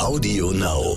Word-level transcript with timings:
Audio 0.00 0.50
Now. 0.52 0.96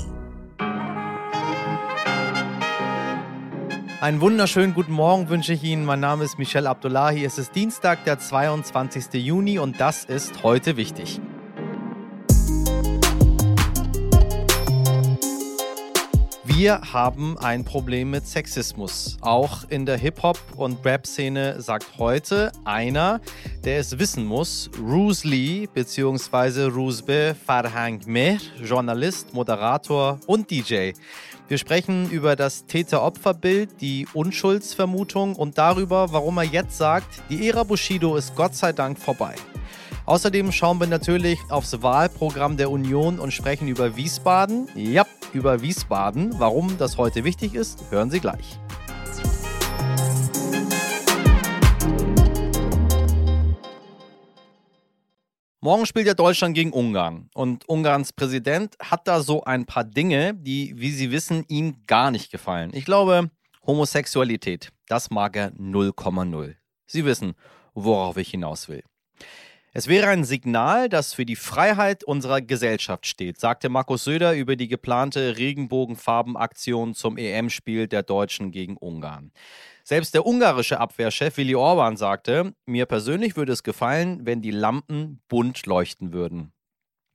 Einen 3.99 4.21
wunderschönen 4.21 4.73
guten 4.73 4.93
Morgen 4.93 5.27
wünsche 5.27 5.51
ich 5.51 5.61
Ihnen. 5.61 5.83
Mein 5.83 5.99
Name 5.99 6.23
ist 6.23 6.39
Michel 6.39 6.67
Abdullahi. 6.67 7.25
Es 7.25 7.37
ist 7.37 7.53
Dienstag, 7.53 8.05
der 8.05 8.17
22. 8.17 9.13
Juni 9.15 9.59
und 9.59 9.81
das 9.81 10.05
ist 10.05 10.43
heute 10.43 10.77
wichtig. 10.77 11.19
Wir 16.63 16.79
haben 16.93 17.37
ein 17.39 17.65
Problem 17.65 18.11
mit 18.11 18.25
Sexismus. 18.25 19.17
Auch 19.19 19.65
in 19.67 19.85
der 19.85 19.97
Hip-Hop- 19.97 20.55
und 20.55 20.85
Rap-Szene 20.85 21.61
sagt 21.61 21.97
heute 21.97 22.53
einer, 22.63 23.19
der 23.65 23.79
es 23.79 23.99
wissen 23.99 24.25
muss, 24.25 24.69
Ruse 24.79 25.27
Lee 25.27 25.67
bzw. 25.67 26.67
Ruzbe 26.67 27.35
Farhang 27.45 27.99
Mehr, 28.05 28.37
Journalist, 28.63 29.33
Moderator 29.33 30.21
und 30.25 30.49
DJ. 30.49 30.93
Wir 31.49 31.57
sprechen 31.57 32.09
über 32.09 32.37
das 32.37 32.65
Täter-Opfer-Bild, 32.65 33.81
die 33.81 34.07
Unschuldsvermutung 34.13 35.35
und 35.35 35.57
darüber, 35.57 36.13
warum 36.13 36.37
er 36.37 36.45
jetzt 36.45 36.77
sagt, 36.77 37.23
die 37.29 37.45
Ära 37.45 37.65
Bushido 37.65 38.15
ist 38.15 38.37
Gott 38.37 38.55
sei 38.55 38.71
Dank 38.71 38.97
vorbei. 38.97 39.35
Außerdem 40.05 40.51
schauen 40.51 40.81
wir 40.81 40.87
natürlich 40.87 41.39
aufs 41.49 41.81
Wahlprogramm 41.81 42.57
der 42.57 42.69
Union 42.69 43.19
und 43.19 43.31
sprechen 43.31 43.69
über 43.69 43.95
Wiesbaden. 43.95 44.67
Ja, 44.75 45.05
über 45.31 45.61
Wiesbaden. 45.61 46.37
Warum 46.39 46.77
das 46.77 46.97
heute 46.97 47.23
wichtig 47.23 47.55
ist, 47.55 47.89
hören 47.89 48.11
Sie 48.11 48.19
gleich. 48.19 48.59
Morgen 55.61 55.85
spielt 55.85 56.07
ja 56.07 56.13
Deutschland 56.13 56.53
gegen 56.53 56.73
Ungarn. 56.73 57.29
Und 57.33 57.69
Ungarns 57.69 58.11
Präsident 58.11 58.75
hat 58.81 59.07
da 59.07 59.21
so 59.21 59.45
ein 59.45 59.65
paar 59.65 59.85
Dinge, 59.85 60.33
die, 60.33 60.73
wie 60.75 60.91
Sie 60.91 61.11
wissen, 61.11 61.45
ihm 61.47 61.77
gar 61.87 62.11
nicht 62.11 62.29
gefallen. 62.29 62.71
Ich 62.73 62.83
glaube, 62.83 63.31
Homosexualität, 63.65 64.73
das 64.89 65.09
mag 65.09 65.37
er 65.37 65.51
0,0. 65.53 66.55
Sie 66.85 67.05
wissen, 67.05 67.35
worauf 67.73 68.17
ich 68.17 68.31
hinaus 68.31 68.67
will. 68.67 68.83
Es 69.75 69.87
wäre 69.87 70.09
ein 70.09 70.23
Signal, 70.23 70.87
das 70.87 71.15
für 71.15 71.25
die 71.25 71.35
Freiheit 71.35 72.03
unserer 72.03 72.41
Gesellschaft 72.41 73.07
steht, 73.07 73.39
sagte 73.39 73.69
Markus 73.69 74.03
Söder 74.03 74.35
über 74.35 74.55
die 74.55 74.67
geplante 74.67 75.35
Regenbogenfarbenaktion 75.35 76.93
zum 76.93 77.17
EM-Spiel 77.17 77.87
der 77.87 78.03
Deutschen 78.03 78.51
gegen 78.51 78.77
Ungarn. 78.77 79.31
Selbst 79.83 80.13
der 80.13 80.27
ungarische 80.27 80.79
Abwehrchef 80.79 81.37
Willy 81.37 81.55
Orban 81.55 81.97
sagte, 81.97 82.53
mir 82.67 82.85
persönlich 82.85 83.35
würde 83.35 83.53
es 83.53 83.63
gefallen, 83.63 84.27
wenn 84.27 84.43
die 84.43 84.51
Lampen 84.51 85.21
bunt 85.27 85.65
leuchten 85.65 86.13
würden. 86.13 86.53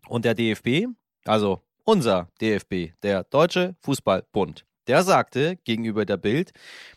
Und 0.09 0.25
der 0.25 0.34
DFB, 0.34 0.89
also 1.27 1.62
unser 1.84 2.28
DFB, 2.41 2.93
der 3.05 3.22
Deutsche 3.22 3.77
Fußballbund, 3.83 4.67
der 4.89 5.03
sagte 5.03 5.56
gegenüber 5.64 6.05
der 6.05 6.17
Bild, 6.17 6.53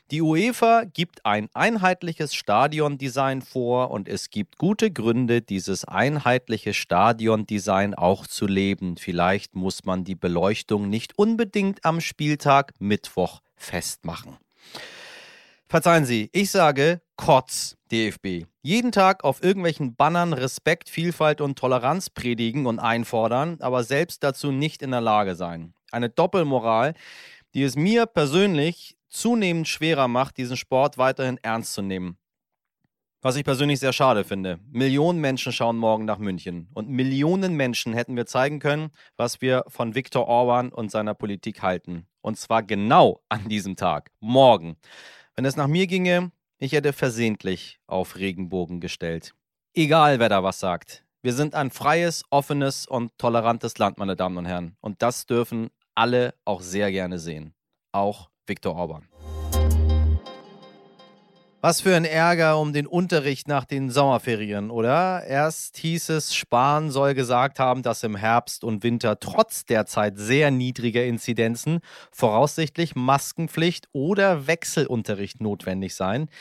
die 0.09 0.21
UEFA 0.21 0.85
gibt 0.85 1.25
ein 1.25 1.49
einheitliches 1.53 2.33
Stadiondesign 2.33 3.41
vor 3.41 3.91
und 3.91 4.07
es 4.07 4.29
gibt 4.29 4.57
gute 4.57 4.91
Gründe, 4.91 5.41
dieses 5.41 5.85
einheitliche 5.85 6.73
Stadiondesign 6.73 7.93
auch 7.93 8.25
zu 8.25 8.47
leben. 8.47 8.97
Vielleicht 8.97 9.55
muss 9.55 9.85
man 9.85 10.03
die 10.03 10.15
Beleuchtung 10.15 10.89
nicht 10.89 11.17
unbedingt 11.17 11.85
am 11.85 12.01
Spieltag 12.01 12.73
Mittwoch 12.79 13.41
festmachen. 13.55 14.37
Verzeihen 15.67 16.03
Sie, 16.03 16.29
ich 16.33 16.51
sage 16.51 17.01
Kotz, 17.15 17.77
DFB. 17.91 18.45
Jeden 18.61 18.91
Tag 18.91 19.23
auf 19.23 19.43
irgendwelchen 19.43 19.95
Bannern 19.95 20.33
Respekt, 20.33 20.89
Vielfalt 20.89 21.39
und 21.39 21.57
Toleranz 21.57 22.09
predigen 22.09 22.65
und 22.65 22.79
einfordern, 22.79 23.57
aber 23.61 23.83
selbst 23.83 24.23
dazu 24.23 24.51
nicht 24.51 24.81
in 24.81 24.91
der 24.91 25.01
Lage 25.01 25.35
sein. 25.35 25.73
Eine 25.91 26.09
Doppelmoral, 26.09 26.93
die 27.53 27.63
es 27.63 27.75
mir 27.75 28.05
persönlich 28.05 28.97
zunehmend 29.09 29.67
schwerer 29.67 30.07
macht, 30.07 30.37
diesen 30.37 30.57
Sport 30.57 30.97
weiterhin 30.97 31.37
ernst 31.41 31.73
zu 31.73 31.81
nehmen. 31.81 32.17
Was 33.23 33.35
ich 33.35 33.43
persönlich 33.43 33.79
sehr 33.79 33.93
schade 33.93 34.23
finde. 34.23 34.59
Millionen 34.71 35.19
Menschen 35.19 35.51
schauen 35.51 35.77
morgen 35.77 36.05
nach 36.05 36.17
München. 36.17 36.69
Und 36.73 36.89
Millionen 36.89 37.53
Menschen 37.53 37.93
hätten 37.93 38.15
wir 38.15 38.25
zeigen 38.25 38.59
können, 38.59 38.89
was 39.15 39.41
wir 39.41 39.63
von 39.67 39.93
Viktor 39.93 40.27
Orban 40.27 40.71
und 40.71 40.89
seiner 40.89 41.13
Politik 41.13 41.61
halten. 41.61 42.07
Und 42.21 42.39
zwar 42.39 42.63
genau 42.63 43.21
an 43.29 43.47
diesem 43.47 43.75
Tag, 43.75 44.09
morgen. 44.21 44.75
Wenn 45.35 45.45
es 45.45 45.55
nach 45.55 45.67
mir 45.67 45.85
ginge, 45.85 46.31
ich 46.57 46.71
hätte 46.71 46.93
versehentlich 46.93 47.79
auf 47.85 48.17
Regenbogen 48.17 48.79
gestellt. 48.81 49.35
Egal, 49.75 50.19
wer 50.19 50.29
da 50.29 50.43
was 50.43 50.59
sagt. 50.59 51.05
Wir 51.21 51.33
sind 51.33 51.53
ein 51.53 51.69
freies, 51.69 52.23
offenes 52.31 52.87
und 52.87 53.15
tolerantes 53.19 53.77
Land, 53.77 53.99
meine 53.99 54.15
Damen 54.15 54.37
und 54.37 54.45
Herren. 54.45 54.75
Und 54.81 55.03
das 55.03 55.27
dürfen 55.27 55.69
alle 55.95 56.33
auch 56.45 56.61
sehr 56.61 56.91
gerne 56.91 57.19
sehen. 57.19 57.53
Auch 57.91 58.29
Viktor 58.47 58.75
Orban. 58.75 59.10
Was 61.63 61.81
für 61.81 61.95
ein 61.95 62.05
Ärger 62.05 62.57
um 62.57 62.73
den 62.73 62.87
Unterricht 62.87 63.47
nach 63.47 63.65
den 63.65 63.91
Sommerferien, 63.91 64.71
oder? 64.71 65.23
Erst 65.27 65.77
hieß 65.77 66.09
es, 66.09 66.33
Spahn 66.33 66.89
soll 66.89 67.13
gesagt 67.13 67.59
haben, 67.59 67.83
dass 67.83 68.01
im 68.01 68.15
Herbst 68.15 68.63
und 68.63 68.81
Winter 68.81 69.19
trotz 69.19 69.65
derzeit 69.65 70.17
sehr 70.17 70.49
niedriger 70.49 71.05
Inzidenzen 71.05 71.81
voraussichtlich 72.11 72.95
Maskenpflicht 72.95 73.89
oder 73.93 74.47
Wechselunterricht 74.47 75.39
notwendig 75.39 75.93
seien. 75.93 76.31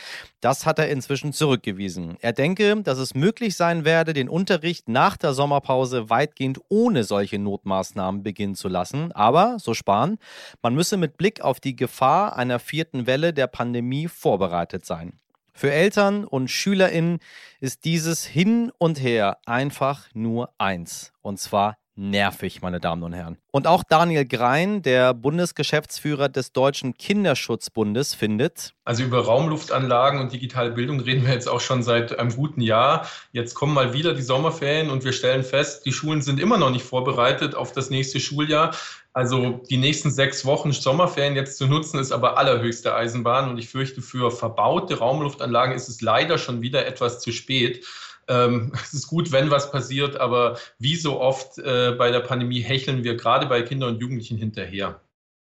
Das 0.41 0.65
hat 0.65 0.79
er 0.79 0.89
inzwischen 0.89 1.35
zurückgewiesen. 1.35 2.17
Er 2.23 2.33
denke, 2.33 2.83
dass 2.83 2.97
es 2.97 3.15
möglich 3.15 3.57
sein 3.57 3.85
werde, 3.85 4.15
den 4.15 4.31
Unterricht 4.31 4.89
nach 4.89 5.19
der 5.19 5.35
Sommerpause 5.35 6.09
weitgehend 6.09 6.63
ohne 6.71 7.05
solche 7.05 7.39
Notmaßnahmen 7.39 8.23
beginnen 8.23 8.55
zu 8.55 8.69
lassen. 8.69 9.13
Aber, 9.13 9.59
so 9.59 9.75
Spahn, 9.75 10.17
man 10.63 10.75
müsse 10.75 10.97
mit 10.97 11.19
Blick 11.19 11.43
auf 11.43 11.61
die 11.61 11.77
Gefahr 11.77 12.39
einer 12.39 12.59
vierten 12.59 13.07
Welle 13.07 13.35
der 13.35 13.49
Pandemie 13.49 14.09
vorbereitet 14.09 14.87
sein. 14.87 15.10
Für 15.53 15.73
Eltern 15.73 16.25
und 16.25 16.49
SchülerInnen 16.49 17.19
ist 17.61 17.85
dieses 17.85 18.25
Hin 18.25 18.73
und 18.79 19.01
Her 19.01 19.39
einfach 19.47 20.09
nur 20.15 20.55
eins. 20.59 21.13
Und 21.21 21.39
zwar 21.39 21.77
nervig, 22.01 22.63
meine 22.63 22.81
Damen 22.81 23.03
und 23.03 23.13
Herren. 23.13 23.37
Und 23.53 23.67
auch 23.67 23.85
Daniel 23.85 24.25
Grein, 24.25 24.81
der 24.83 25.13
Bundesgeschäftsführer 25.13 26.29
des 26.29 26.53
Deutschen 26.53 26.95
Kinderschutzbundes, 26.95 28.15
findet. 28.15 28.73
Also 28.85 29.03
über 29.05 29.25
Raumluftanlagen 29.25 30.19
und 30.19 30.33
digitale 30.33 30.71
Bildung 30.71 31.01
reden 31.01 31.27
wir 31.27 31.35
jetzt 31.35 31.49
auch 31.49 31.61
schon 31.61 31.83
seit 31.83 32.19
einem 32.19 32.35
guten 32.35 32.63
Jahr. 32.63 33.07
Jetzt 33.33 33.55
kommen 33.55 33.75
mal 33.75 33.93
wieder 33.93 34.15
die 34.15 34.23
Sommerferien 34.23 34.91
und 34.91 35.05
wir 35.05 35.13
stellen 35.13 35.45
fest, 35.45 35.85
die 35.85 35.93
Schulen 35.93 36.23
sind 36.23 36.41
immer 36.41 36.57
noch 36.57 36.71
nicht 36.71 36.85
vorbereitet 36.85 37.55
auf 37.55 37.73
das 37.73 37.91
nächste 37.91 38.19
Schuljahr. 38.19 38.75
Also 39.13 39.61
die 39.69 39.77
nächsten 39.77 40.11
sechs 40.11 40.45
Wochen 40.47 40.73
Sommerferien 40.73 41.37
jetzt 41.37 41.59
zu 41.59 41.67
nutzen, 41.67 41.99
ist 41.99 42.13
aber 42.13 42.39
allerhöchste 42.39 42.95
Eisenbahn. 42.95 43.51
Und 43.51 43.59
ich 43.59 43.69
fürchte, 43.69 44.01
für 44.01 44.31
verbaute 44.31 44.99
Raumluftanlagen 44.99 45.75
ist 45.75 45.89
es 45.89 46.01
leider 46.01 46.39
schon 46.39 46.63
wieder 46.63 46.87
etwas 46.87 47.21
zu 47.21 47.33
spät. 47.33 47.85
Ähm, 48.31 48.73
es 48.83 48.95
ist 48.95 49.09
gut, 49.09 49.33
wenn 49.33 49.51
was 49.51 49.71
passiert, 49.71 50.17
aber 50.17 50.57
wie 50.79 50.97
so 50.97 51.21
oft 51.21 51.59
äh, 51.59 51.93
bei 51.99 52.11
der 52.11 52.21
Pandemie 52.21 52.61
hecheln 52.61 53.05
wir 53.05 53.17
gerade 53.17 53.47
bei 53.47 53.63
Kindern 53.63 53.95
und 53.95 54.01
Jugendlichen 54.01 54.39
hinterher. 54.39 55.01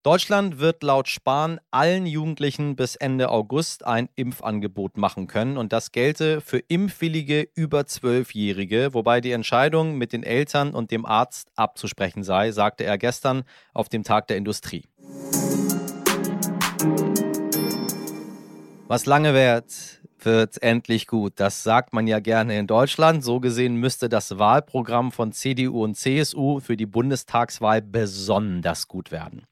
Deutschland 0.03 0.61
wird 0.61 0.83
laut 0.83 1.09
Spahn 1.09 1.61
allen 1.71 2.07
Jugendlichen 2.07 2.75
bis 2.75 2.97
Ende 2.97 3.29
August 3.29 3.85
ein 3.85 4.09
Impfangebot 4.17 4.97
machen 4.97 5.27
können 5.27 5.59
und 5.59 5.75
das 5.75 5.93
gelte 5.93 6.41
für 6.41 6.57
impfwillige 6.57 7.47
über 7.55 7.85
Zwölfjährige, 7.85 8.95
wobei 8.95 9.21
die 9.21 9.33
Entscheidung 9.33 9.99
mit 9.99 10.15
den 10.15 10.23
Eltern 10.23 10.73
und 10.73 10.91
dem 10.91 11.05
Arzt 11.05 11.51
abzusprechen 11.55 12.23
sei, 12.23 12.51
sagte 12.51 12.85
er 12.85 12.97
gestern 12.97 13.43
auf 13.75 13.91
dem 13.91 14.03
Tag 14.03 14.27
der 14.29 14.39
Industrie. 14.39 14.89
Was 18.89 19.05
lange 19.05 19.35
währt, 19.35 20.00
wird 20.25 20.63
endlich 20.63 21.07
gut. 21.07 21.35
Das 21.37 21.63
sagt 21.63 21.93
man 21.93 22.07
ja 22.07 22.21
gerne 22.21 22.59
in 22.59 22.67
Deutschland. 22.67 23.25
So 23.25 23.41
gesehen 23.41 23.77
müsste 23.77 24.09
das 24.09 24.39
Wahlprogramm 24.39 25.13
von 25.13 25.33
CDU 25.33 25.85
und 25.85 25.97
CSU 25.97 26.61
für 26.61 26.77
die 26.77 26.87
Bundestagswahl 26.87 27.83
besonders 27.83 28.89
gut 28.89 29.11
werden. 29.11 29.45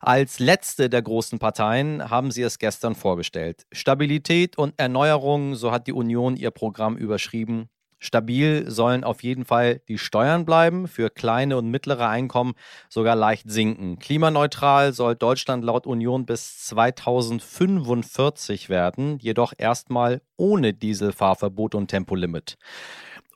Als 0.00 0.38
letzte 0.38 0.88
der 0.88 1.02
großen 1.02 1.38
Parteien 1.38 2.10
haben 2.10 2.30
sie 2.30 2.42
es 2.42 2.58
gestern 2.58 2.94
vorgestellt. 2.94 3.66
Stabilität 3.72 4.58
und 4.58 4.74
Erneuerung, 4.76 5.54
so 5.54 5.72
hat 5.72 5.86
die 5.86 5.92
Union 5.92 6.36
ihr 6.36 6.50
Programm 6.50 6.96
überschrieben. 6.96 7.68
Stabil 8.06 8.70
sollen 8.70 9.04
auf 9.04 9.22
jeden 9.22 9.44
Fall 9.44 9.80
die 9.88 9.98
Steuern 9.98 10.44
bleiben, 10.44 10.88
für 10.88 11.10
kleine 11.10 11.58
und 11.58 11.70
mittlere 11.70 12.08
Einkommen 12.08 12.54
sogar 12.88 13.16
leicht 13.16 13.50
sinken. 13.50 13.98
Klimaneutral 13.98 14.92
soll 14.92 15.16
Deutschland 15.16 15.64
laut 15.64 15.86
Union 15.86 16.24
bis 16.24 16.64
2045 16.66 18.68
werden, 18.68 19.18
jedoch 19.18 19.52
erstmal 19.58 20.22
ohne 20.36 20.72
Dieselfahrverbot 20.72 21.74
und 21.74 21.88
Tempolimit. 21.88 22.56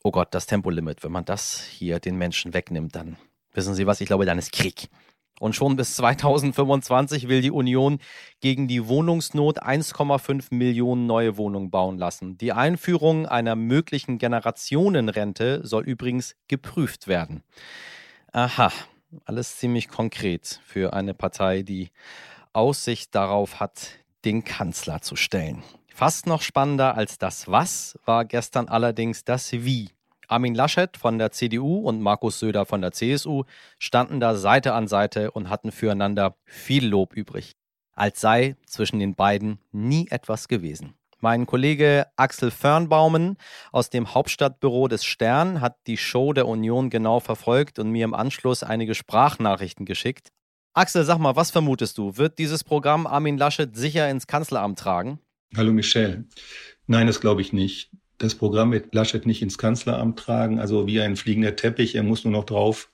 Oh 0.03 0.11
Gott, 0.11 0.29
das 0.31 0.47
Tempolimit, 0.47 1.05
wenn 1.05 1.13
man 1.13 1.27
das 1.27 1.63
hier 1.63 2.01
den 2.01 2.17
Menschen 2.17 2.55
wegnimmt, 2.55 2.97
dann 2.97 3.19
wissen 3.53 3.75
Sie 3.75 3.87
was, 3.87 4.01
ich 4.01 4.07
glaube, 4.07 4.25
dann 4.25 4.39
ist 4.39 4.53
Krieg. 4.53 4.89
Und 5.41 5.57
schon 5.57 5.75
bis 5.75 5.97
2025 5.97 7.27
will 7.27 7.41
die 7.41 7.51
Union 7.51 7.99
gegen 8.41 8.69
die 8.69 8.87
Wohnungsnot 8.87 9.63
1,5 9.63 10.55
Millionen 10.55 11.07
neue 11.07 11.39
Wohnungen 11.39 11.71
bauen 11.71 11.97
lassen. 11.97 12.37
Die 12.37 12.53
Einführung 12.53 13.27
einer 13.27 13.57
möglichen 13.57 14.19
Generationenrente 14.19 15.67
soll 15.67 15.85
übrigens 15.85 16.37
geprüft 16.47 17.09
werden. 17.09 17.43
Aha. 18.33 18.71
Alles 19.25 19.57
ziemlich 19.57 19.89
konkret 19.89 20.61
für 20.63 20.93
eine 20.93 21.15
Partei, 21.15 21.63
die 21.63 21.91
Aussicht 22.53 23.15
darauf 23.15 23.61
hat, 23.61 23.93
den 24.27 24.45
Kanzler 24.45 25.01
zu 25.01 25.17
stellen. 25.17 25.63
Fast 25.89 26.27
noch 26.27 26.43
spannender 26.43 26.99
als 26.99 27.17
das 27.17 27.49
Was 27.49 27.99
war 28.05 28.27
gestern 28.27 28.69
allerdings 28.69 29.25
das 29.25 29.53
Wie. 29.53 29.89
Armin 30.31 30.55
Laschet 30.55 30.97
von 30.97 31.19
der 31.19 31.33
CDU 31.33 31.81
und 31.81 32.01
Markus 32.01 32.39
Söder 32.39 32.65
von 32.65 32.81
der 32.81 32.93
CSU 32.93 33.43
standen 33.81 34.21
da 34.21 34.37
Seite 34.37 34.75
an 34.75 34.87
Seite 34.87 35.33
und 35.33 35.51
hatten 35.51 35.73
füreinander 35.73 36.37
viel 36.45 36.87
Lob 36.87 37.15
übrig. 37.15 37.57
Als 37.93 38.21
sei 38.21 38.57
zwischen 38.65 39.01
den 39.01 39.17
beiden 39.17 39.59
nie 39.73 40.07
etwas 40.09 40.47
gewesen. 40.47 40.95
Mein 41.19 41.47
Kollege 41.47 42.07
Axel 42.17 42.51
Fernbaumen 42.51 43.37
aus 43.73 43.91
dem 43.91 44.15
Hauptstadtbüro 44.15 44.87
des 44.87 45.05
Stern 45.05 45.61
hat 45.61 45.77
die 45.87 45.99
Show 45.99 46.33
der 46.33 46.47
Union 46.47 46.91
genau 46.91 47.19
verfolgt 47.21 47.79
und 47.81 47.91
mir 47.91 48.05
im 48.05 48.15
Anschluss 48.15 48.63
einige 48.63 48.95
Sprachnachrichten 48.95 49.85
geschickt. 49.85 50.29
Axel, 50.73 51.05
sag 51.05 51.19
mal, 51.19 51.35
was 51.35 51.51
vermutest 51.51 51.99
du? 51.99 52.17
Wird 52.17 52.39
dieses 52.39 52.63
Programm 52.63 53.09
Armin 53.09 53.37
Laschet 53.37 53.77
sicher 53.77 54.09
ins 54.09 54.29
Kanzleramt 54.29 54.79
tragen? 54.79 55.19
Hallo 55.57 55.73
Michel. 55.73 56.29
Nein, 56.87 57.09
das 57.09 57.21
glaube 57.21 57.43
ich 57.43 57.53
nicht. 57.53 57.91
Das 58.21 58.35
Programm 58.35 58.71
wird 58.71 58.95
Laschet 58.95 59.25
nicht 59.25 59.41
ins 59.41 59.57
Kanzleramt 59.57 60.19
tragen, 60.19 60.61
also 60.61 60.87
wie 60.87 61.01
ein 61.01 61.17
fliegender 61.17 61.57
Teppich. 61.57 61.95
Er 61.95 62.03
muss 62.03 62.23
nur 62.23 62.33
noch 62.33 62.45
drauf 62.45 62.91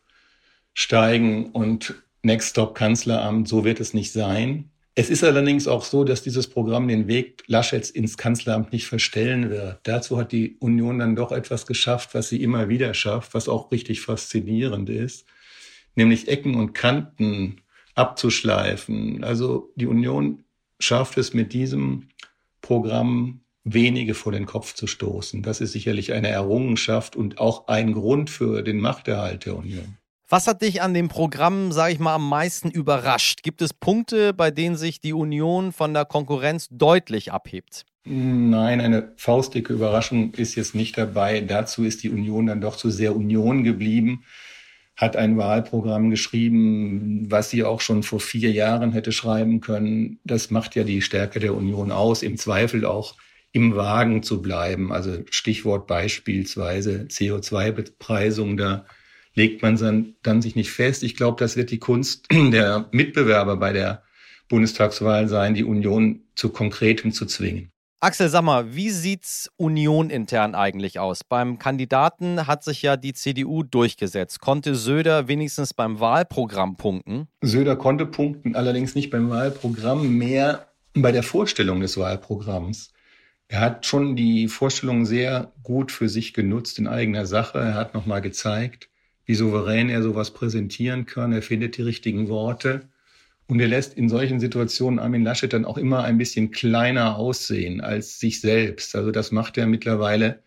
steigen 0.73 1.51
und 1.51 1.95
Next 2.23 2.51
Stop 2.51 2.77
Kanzleramt, 2.77 3.49
so 3.49 3.65
wird 3.65 3.81
es 3.81 3.93
nicht 3.93 4.13
sein. 4.13 4.71
Es 4.95 5.11
ist 5.11 5.25
allerdings 5.25 5.67
auch 5.67 5.85
so, 5.85 6.05
dass 6.05 6.23
dieses 6.23 6.47
Programm 6.47 6.87
den 6.87 7.09
Weg 7.09 7.43
Laschets 7.49 7.91
ins 7.91 8.17
Kanzleramt 8.17 8.73
nicht 8.73 8.87
verstellen 8.87 9.51
wird. 9.51 9.81
Dazu 9.83 10.17
hat 10.17 10.31
die 10.31 10.57
Union 10.61 11.01
dann 11.01 11.17
doch 11.17 11.33
etwas 11.33 11.67
geschafft, 11.67 12.15
was 12.15 12.29
sie 12.29 12.41
immer 12.41 12.69
wieder 12.69 12.95
schafft, 12.95 13.35
was 13.35 13.49
auch 13.49 13.73
richtig 13.73 14.03
faszinierend 14.03 14.89
ist, 14.89 15.27
nämlich 15.97 16.29
Ecken 16.29 16.55
und 16.55 16.73
Kanten 16.73 17.63
abzuschleifen. 17.97 19.25
Also 19.25 19.73
die 19.75 19.87
Union 19.87 20.45
schafft 20.79 21.19
es 21.19 21.35
mit 21.35 21.53
diesem 21.53 22.11
Programm 22.61 23.41
wenige 23.67 24.15
vor 24.15 24.31
den 24.33 24.47
Kopf 24.47 24.75
zu 24.75 24.87
stoßen. 24.87 25.43
Das 25.43 25.61
ist 25.61 25.73
sicherlich 25.73 26.13
eine 26.13 26.29
Errungenschaft 26.29 27.17
und 27.17 27.39
auch 27.39 27.67
ein 27.67 27.93
Grund 27.93 28.31
für 28.31 28.63
den 28.63 28.79
Machterhalt 28.79 29.45
der 29.45 29.57
Union. 29.57 29.97
Was 30.29 30.47
hat 30.47 30.63
dich 30.63 30.83
an 30.83 30.95
dem 30.95 31.09
Programm, 31.09 31.73
sage 31.73 31.93
ich 31.93 31.99
mal, 31.99 32.15
am 32.15 32.29
meisten 32.29 32.71
überrascht? 32.71 33.43
Gibt 33.43 33.63
es 33.63 33.75
Punkte, 33.75 34.33
bei 34.33 34.51
denen 34.51 34.77
sich 34.77 35.01
die 35.01 35.13
Union 35.13 35.73
von 35.73 35.95
der 35.95 36.05
Konkurrenz 36.05 36.69
deutlich 36.71 37.33
abhebt? 37.33 37.85
Nein, 38.05 38.81
eine 38.81 39.13
faustdicke 39.17 39.73
Überraschung 39.73 40.33
ist 40.35 40.55
jetzt 40.55 40.77
nicht 40.77 40.97
dabei. 40.97 41.41
Dazu 41.41 41.85
ist 41.85 42.05
die 42.05 42.11
Union 42.11 42.47
dann 42.47 42.61
doch 42.61 42.77
zu 42.77 42.91
sehr 42.91 43.17
Union 43.17 43.65
geblieben, 43.65 44.25
hat 44.97 45.17
ein 45.17 45.37
Wahlprogramm 45.37 46.11
geschrieben, 46.11 47.27
was 47.29 47.51
sie 47.51 47.65
auch 47.65 47.81
schon 47.81 48.05
vor 48.05 48.21
vier 48.21 48.53
Jahren 48.53 48.93
hätte 48.93 49.11
schreiben 49.11 49.61
können. 49.61 50.21
Das 50.25 50.51
macht 50.51 50.77
ja 50.77 50.85
die 50.85 51.03
Stärke 51.03 51.41
der 51.41 51.55
Union 51.55 51.91
aus, 51.91 52.23
im 52.23 52.37
Zweifel 52.37 52.85
auch 52.85 53.17
im 53.57 53.75
Wagen 53.75 54.23
zu 54.23 54.43
bleiben. 54.43 54.93
Also 54.93 55.17
Stichwort 55.31 55.87
beispielsweise 55.87 57.07
CO2-Bepreisung, 57.09 58.59
da 58.59 58.85
legt 59.35 59.63
man 59.63 59.79
dann, 59.79 60.15
dann 60.23 60.43
sich 60.43 60.57
nicht 60.57 60.71
fest. 60.71 61.03
Ich 61.03 61.17
glaube, 61.17 61.39
das 61.43 61.57
wird 61.57 61.71
die 61.71 61.79
Kunst 61.79 62.27
der 62.31 62.87
Mitbewerber 62.93 63.57
bei 63.57 63.73
der 63.73 64.03
Bundestagswahl 64.51 65.27
sein, 65.29 65.55
die 65.55 65.65
Union 65.65 66.21
zu 66.35 66.51
Konkretem 66.51 67.13
zu 67.13 67.25
zwingen. 67.25 67.73
Axel, 68.01 68.29
sag 68.29 68.43
mal, 68.43 68.75
wie 68.75 68.91
sieht's 68.91 69.51
Union 69.57 70.11
intern 70.11 70.55
eigentlich 70.55 70.99
aus? 70.99 71.25
Beim 71.25 71.59
Kandidaten 71.59 72.47
hat 72.47 72.63
sich 72.63 72.83
ja 72.83 72.99
die 72.99 73.15
CDU 73.15 73.63
durchgesetzt. 73.63 74.41
Konnte 74.41 74.75
Söder 74.75 75.29
wenigstens 75.29 75.73
beim 75.73 75.99
Wahlprogramm 75.99 76.77
punkten? 76.77 77.27
Söder 77.41 77.75
konnte 77.75 78.05
punkten, 78.05 78.55
allerdings 78.55 78.95
nicht 78.95 79.09
beim 79.09 79.31
Wahlprogramm, 79.31 80.19
mehr 80.19 80.67
bei 80.93 81.11
der 81.11 81.23
Vorstellung 81.23 81.81
des 81.81 81.97
Wahlprogramms. 81.97 82.93
Er 83.49 83.61
hat 83.61 83.87
schon 83.87 84.17
die 84.17 84.49
Vorstellung 84.49 85.07
sehr 85.07 85.53
gut 85.63 85.93
für 85.93 86.09
sich 86.09 86.35
genutzt 86.35 86.79
in 86.79 86.89
eigener 86.89 87.27
Sache. 87.27 87.59
Er 87.59 87.75
hat 87.75 87.95
nochmal 87.95 88.21
gezeigt, 88.21 88.89
wie 89.25 89.35
souverän 89.35 89.89
er 89.89 90.03
sowas 90.03 90.33
präsentieren 90.33 91.07
kann. 91.07 91.33
Er 91.33 91.43
findet 91.43 91.77
die 91.77 91.83
richtigen 91.83 92.29
Worte. 92.29 92.89
Und 93.47 93.61
er 93.61 93.69
lässt 93.69 93.95
in 93.95 94.09
solchen 94.09 94.41
Situationen 94.41 94.99
Armin 94.99 95.23
Laschet 95.23 95.53
dann 95.53 95.65
auch 95.65 95.79
immer 95.79 96.03
ein 96.03 96.19
bisschen 96.19 96.51
kleiner 96.51 97.17
aussehen 97.17 97.81
als 97.81 98.19
sich 98.19 98.41
selbst. 98.41 98.97
Also 98.97 99.13
das 99.13 99.31
macht 99.31 99.57
er 99.57 99.69
mittlerweile 99.69 100.43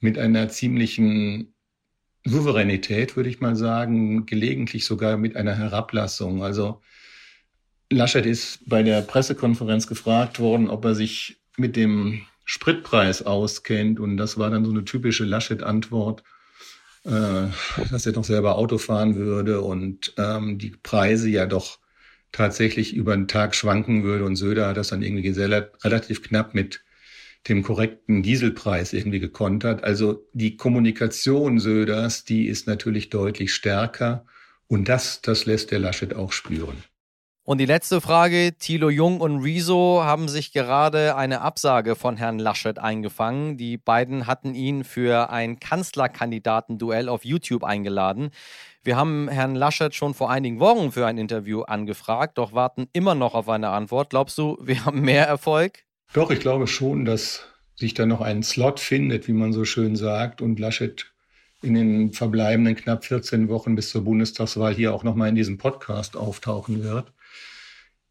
mit 0.00 0.18
einer 0.18 0.48
ziemlichen 0.48 1.52
Souveränität, 2.24 3.16
würde 3.16 3.28
ich 3.28 3.40
mal 3.40 3.56
sagen, 3.56 4.24
gelegentlich 4.24 4.86
sogar 4.86 5.18
mit 5.18 5.36
einer 5.36 5.56
Herablassung. 5.56 6.42
Also 6.42 6.80
Laschet 7.90 8.24
ist 8.24 8.66
bei 8.66 8.82
der 8.82 9.02
Pressekonferenz 9.02 9.86
gefragt 9.86 10.40
worden, 10.40 10.70
ob 10.70 10.86
er 10.86 10.94
sich 10.94 11.41
mit 11.56 11.76
dem 11.76 12.22
Spritpreis 12.44 13.22
auskennt. 13.22 14.00
Und 14.00 14.16
das 14.16 14.38
war 14.38 14.50
dann 14.50 14.64
so 14.64 14.70
eine 14.70 14.84
typische 14.84 15.24
Laschet-Antwort 15.24 16.22
äh, 17.04 17.48
dass 17.90 18.06
er 18.06 18.12
noch 18.12 18.24
selber 18.24 18.56
Auto 18.56 18.78
fahren 18.78 19.16
würde 19.16 19.60
und 19.60 20.14
ähm, 20.18 20.58
die 20.58 20.70
Preise 20.70 21.28
ja 21.28 21.46
doch 21.46 21.78
tatsächlich 22.30 22.94
über 22.94 23.16
den 23.16 23.28
Tag 23.28 23.54
schwanken 23.54 24.04
würde. 24.04 24.24
Und 24.24 24.36
Söder 24.36 24.68
hat 24.68 24.76
das 24.76 24.88
dann 24.88 25.02
irgendwie 25.02 25.28
relativ 25.28 26.22
knapp 26.22 26.54
mit 26.54 26.84
dem 27.48 27.62
korrekten 27.62 28.22
Dieselpreis 28.22 28.92
irgendwie 28.92 29.18
gekontert. 29.18 29.82
Also 29.82 30.28
die 30.32 30.56
Kommunikation 30.56 31.58
Söders, 31.58 32.24
die 32.24 32.46
ist 32.46 32.68
natürlich 32.68 33.10
deutlich 33.10 33.52
stärker. 33.52 34.24
Und 34.68 34.88
das, 34.88 35.20
das 35.22 35.44
lässt 35.44 35.72
der 35.72 35.80
Laschet 35.80 36.14
auch 36.14 36.32
spüren. 36.32 36.84
Und 37.44 37.58
die 37.58 37.66
letzte 37.66 38.00
Frage, 38.00 38.52
Thilo 38.56 38.88
Jung 38.88 39.20
und 39.20 39.42
Rezo 39.42 40.02
haben 40.04 40.28
sich 40.28 40.52
gerade 40.52 41.16
eine 41.16 41.40
Absage 41.40 41.96
von 41.96 42.16
Herrn 42.16 42.38
Laschet 42.38 42.78
eingefangen. 42.78 43.56
Die 43.56 43.78
beiden 43.78 44.28
hatten 44.28 44.54
ihn 44.54 44.84
für 44.84 45.28
ein 45.30 45.58
Kanzlerkandidatenduell 45.58 47.08
auf 47.08 47.24
YouTube 47.24 47.64
eingeladen. 47.64 48.30
Wir 48.84 48.96
haben 48.96 49.28
Herrn 49.28 49.56
Laschet 49.56 49.92
schon 49.92 50.14
vor 50.14 50.30
einigen 50.30 50.60
Wochen 50.60 50.92
für 50.92 51.04
ein 51.04 51.18
Interview 51.18 51.62
angefragt, 51.62 52.38
doch 52.38 52.52
warten 52.52 52.86
immer 52.92 53.16
noch 53.16 53.34
auf 53.34 53.48
eine 53.48 53.70
Antwort. 53.70 54.10
Glaubst 54.10 54.38
du, 54.38 54.56
wir 54.62 54.84
haben 54.84 55.00
mehr 55.00 55.26
Erfolg? 55.26 55.80
Doch, 56.12 56.30
ich 56.30 56.38
glaube 56.38 56.68
schon, 56.68 57.04
dass 57.04 57.48
sich 57.74 57.92
da 57.94 58.06
noch 58.06 58.20
ein 58.20 58.44
Slot 58.44 58.78
findet, 58.78 59.26
wie 59.26 59.32
man 59.32 59.52
so 59.52 59.64
schön 59.64 59.96
sagt, 59.96 60.42
und 60.42 60.60
Laschet 60.60 61.12
in 61.60 61.74
den 61.74 62.12
verbleibenden 62.12 62.76
knapp 62.76 63.04
14 63.04 63.48
Wochen 63.48 63.74
bis 63.74 63.90
zur 63.90 64.04
Bundestagswahl 64.04 64.74
hier 64.74 64.94
auch 64.94 65.02
nochmal 65.02 65.28
in 65.28 65.34
diesem 65.34 65.58
Podcast 65.58 66.16
auftauchen 66.16 66.84
wird. 66.84 67.12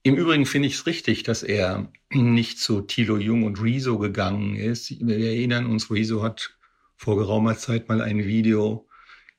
Im 0.04 0.16
Übrigen 0.16 0.48
finde 0.48 0.68
ich 0.68 0.76
es 0.76 0.86
richtig, 0.88 1.24
dass 1.24 1.44
er 1.44 1.92
nicht 2.12 2.60
zu 2.60 2.82
Thilo 2.82 3.18
Jung 3.18 3.44
und 3.44 3.62
Rezo 3.62 4.00
gegangen 4.00 4.56
ist. 4.56 4.90
Wir 5.06 5.20
erinnern 5.20 5.68
uns, 5.68 5.92
Rezo 5.92 6.24
hat 6.24 6.58
vor 6.98 7.18
geraumer 7.18 7.58
Zeit 7.58 7.88
mal 7.88 8.02
ein 8.02 8.26
Video 8.26 8.88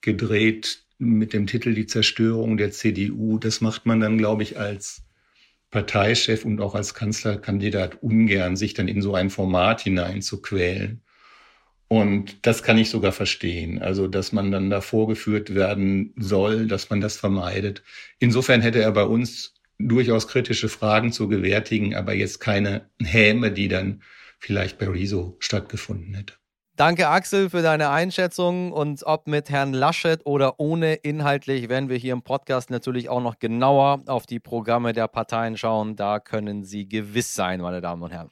gedreht 0.00 0.84
mit 0.98 1.32
dem 1.32 1.46
Titel 1.46 1.74
Die 1.74 1.86
Zerstörung 1.86 2.56
der 2.56 2.70
CDU. 2.70 3.38
Das 3.38 3.60
macht 3.60 3.86
man 3.86 4.00
dann, 4.00 4.18
glaube 4.18 4.44
ich, 4.44 4.58
als 4.58 5.02
Parteichef 5.70 6.44
und 6.44 6.60
auch 6.60 6.74
als 6.76 6.94
Kanzlerkandidat 6.94 8.02
ungern, 8.02 8.56
sich 8.56 8.74
dann 8.74 8.88
in 8.88 9.02
so 9.02 9.14
ein 9.14 9.30
Format 9.30 9.80
hineinzuquälen. 9.80 11.02
Und 11.88 12.46
das 12.46 12.62
kann 12.62 12.78
ich 12.78 12.88
sogar 12.88 13.12
verstehen. 13.12 13.80
Also, 13.80 14.06
dass 14.06 14.32
man 14.32 14.52
dann 14.52 14.70
da 14.70 14.80
vorgeführt 14.80 15.54
werden 15.54 16.14
soll, 16.16 16.66
dass 16.66 16.88
man 16.88 17.00
das 17.00 17.16
vermeidet. 17.16 17.82
Insofern 18.18 18.60
hätte 18.60 18.80
er 18.80 18.92
bei 18.92 19.04
uns 19.04 19.54
durchaus 19.88 20.28
kritische 20.28 20.68
Fragen 20.68 21.12
zu 21.12 21.28
gewärtigen, 21.28 21.94
aber 21.94 22.14
jetzt 22.14 22.40
keine 22.40 22.90
Häme, 23.02 23.52
die 23.52 23.68
dann 23.68 24.02
vielleicht 24.38 24.78
bei 24.78 24.88
Riso 24.88 25.36
stattgefunden 25.38 26.14
hätte. 26.14 26.34
Danke, 26.76 27.08
Axel, 27.08 27.50
für 27.50 27.60
deine 27.60 27.90
Einschätzung. 27.90 28.72
Und 28.72 29.04
ob 29.04 29.28
mit 29.28 29.50
Herrn 29.50 29.74
Laschet 29.74 30.24
oder 30.24 30.58
ohne, 30.58 30.94
inhaltlich 30.94 31.68
werden 31.68 31.90
wir 31.90 31.98
hier 31.98 32.14
im 32.14 32.22
Podcast 32.22 32.70
natürlich 32.70 33.10
auch 33.10 33.20
noch 33.20 33.38
genauer 33.38 34.02
auf 34.06 34.24
die 34.24 34.40
Programme 34.40 34.94
der 34.94 35.06
Parteien 35.06 35.58
schauen. 35.58 35.96
Da 35.96 36.18
können 36.18 36.64
Sie 36.64 36.88
gewiss 36.88 37.34
sein, 37.34 37.60
meine 37.60 37.82
Damen 37.82 38.02
und 38.02 38.10
Herren. 38.10 38.30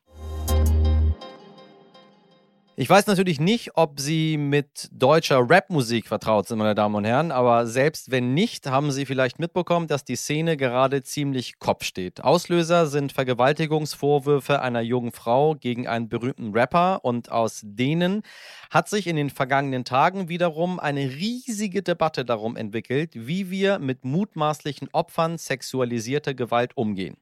Ich 2.81 2.89
weiß 2.89 3.09
natürlich 3.09 3.41
nicht, 3.41 3.73
ob 3.77 4.01
Sie 4.01 4.39
mit 4.39 4.89
deutscher 4.91 5.39
Rapmusik 5.47 6.09
vertraut 6.09 6.49
sind, 6.49 6.57
meine 6.57 6.75
Damen 6.75 6.95
und 6.95 7.05
Herren, 7.05 7.31
aber 7.31 7.67
selbst 7.67 8.11
wenn 8.11 8.33
nicht, 8.33 8.65
haben 8.69 8.91
Sie 8.91 9.05
vielleicht 9.05 9.39
mitbekommen, 9.39 9.87
dass 9.87 10.03
die 10.03 10.17
Szene 10.17 10.57
gerade 10.57 11.03
ziemlich 11.03 11.59
Kopf 11.59 11.85
steht. 11.85 12.25
Auslöser 12.25 12.87
sind 12.87 13.13
Vergewaltigungsvorwürfe 13.13 14.63
einer 14.63 14.81
jungen 14.81 15.13
Frau 15.13 15.57
gegen 15.57 15.89
einen 15.89 16.09
berühmten 16.09 16.53
Rapper 16.55 17.05
und 17.05 17.31
aus 17.31 17.61
denen 17.63 18.23
hat 18.71 18.89
sich 18.89 19.07
in 19.07 19.17
den 19.17 19.29
vergangenen 19.29 19.85
Tagen 19.85 20.31
wiederum 20.31 20.81
eine 20.81 21.03
riesige 21.03 21.83
Debatte 21.83 22.25
darum 22.25 22.57
entwickelt, 22.57 23.11
wie 23.15 23.51
wir 23.51 23.79
mit 23.79 24.07
mutmaßlichen 24.07 24.89
Opfern 24.93 25.37
sexualisierter 25.37 26.33
Gewalt 26.33 26.79
umgehen. 26.79 27.19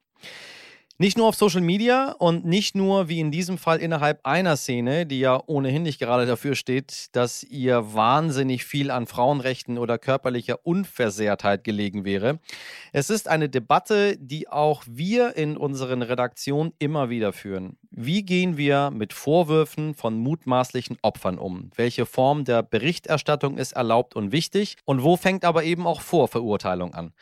Nicht 1.00 1.16
nur 1.16 1.28
auf 1.28 1.36
Social 1.36 1.60
Media 1.60 2.10
und 2.18 2.44
nicht 2.44 2.74
nur 2.74 3.08
wie 3.08 3.20
in 3.20 3.30
diesem 3.30 3.56
Fall 3.56 3.78
innerhalb 3.78 4.26
einer 4.26 4.56
Szene, 4.56 5.06
die 5.06 5.20
ja 5.20 5.40
ohnehin 5.46 5.84
nicht 5.84 6.00
gerade 6.00 6.26
dafür 6.26 6.56
steht, 6.56 7.14
dass 7.14 7.44
ihr 7.44 7.94
wahnsinnig 7.94 8.64
viel 8.64 8.90
an 8.90 9.06
Frauenrechten 9.06 9.78
oder 9.78 9.96
körperlicher 9.96 10.66
Unversehrtheit 10.66 11.62
gelegen 11.62 12.04
wäre. 12.04 12.40
Es 12.92 13.10
ist 13.10 13.28
eine 13.28 13.48
Debatte, 13.48 14.16
die 14.18 14.48
auch 14.48 14.82
wir 14.88 15.36
in 15.36 15.56
unseren 15.56 16.02
Redaktionen 16.02 16.72
immer 16.80 17.10
wieder 17.10 17.32
führen. 17.32 17.78
Wie 17.92 18.24
gehen 18.24 18.56
wir 18.56 18.90
mit 18.90 19.12
Vorwürfen 19.12 19.94
von 19.94 20.18
mutmaßlichen 20.18 20.98
Opfern 21.02 21.38
um? 21.38 21.70
Welche 21.76 22.06
Form 22.06 22.44
der 22.44 22.64
Berichterstattung 22.64 23.56
ist 23.56 23.70
erlaubt 23.70 24.16
und 24.16 24.32
wichtig? 24.32 24.74
Und 24.84 25.04
wo 25.04 25.16
fängt 25.16 25.44
aber 25.44 25.62
eben 25.62 25.86
auch 25.86 26.00
Vorverurteilung 26.00 26.92
an? 26.92 27.12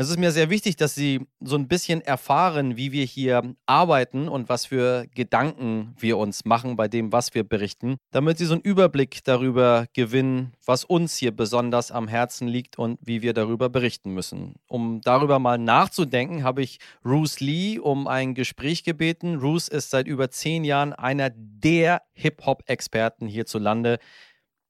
Es 0.00 0.08
ist 0.08 0.18
mir 0.18 0.32
sehr 0.32 0.48
wichtig, 0.48 0.76
dass 0.76 0.94
Sie 0.94 1.26
so 1.40 1.56
ein 1.56 1.68
bisschen 1.68 2.00
erfahren, 2.00 2.78
wie 2.78 2.90
wir 2.90 3.04
hier 3.04 3.54
arbeiten 3.66 4.28
und 4.28 4.48
was 4.48 4.64
für 4.64 5.06
Gedanken 5.14 5.94
wir 5.98 6.16
uns 6.16 6.46
machen 6.46 6.74
bei 6.74 6.88
dem, 6.88 7.12
was 7.12 7.34
wir 7.34 7.44
berichten, 7.44 7.98
damit 8.10 8.38
Sie 8.38 8.46
so 8.46 8.54
einen 8.54 8.62
Überblick 8.62 9.22
darüber 9.24 9.84
gewinnen, 9.92 10.54
was 10.64 10.84
uns 10.84 11.18
hier 11.18 11.36
besonders 11.36 11.90
am 11.90 12.08
Herzen 12.08 12.48
liegt 12.48 12.78
und 12.78 12.98
wie 13.02 13.20
wir 13.20 13.34
darüber 13.34 13.68
berichten 13.68 14.14
müssen. 14.14 14.54
Um 14.68 15.02
darüber 15.02 15.38
mal 15.38 15.58
nachzudenken, 15.58 16.44
habe 16.44 16.62
ich 16.62 16.78
Bruce 17.02 17.40
Lee 17.40 17.78
um 17.78 18.06
ein 18.06 18.32
Gespräch 18.32 18.84
gebeten. 18.84 19.38
Bruce 19.38 19.68
ist 19.68 19.90
seit 19.90 20.06
über 20.06 20.30
zehn 20.30 20.64
Jahren 20.64 20.94
einer 20.94 21.28
der 21.28 22.00
Hip-Hop-Experten 22.14 23.26
hierzulande. 23.26 23.98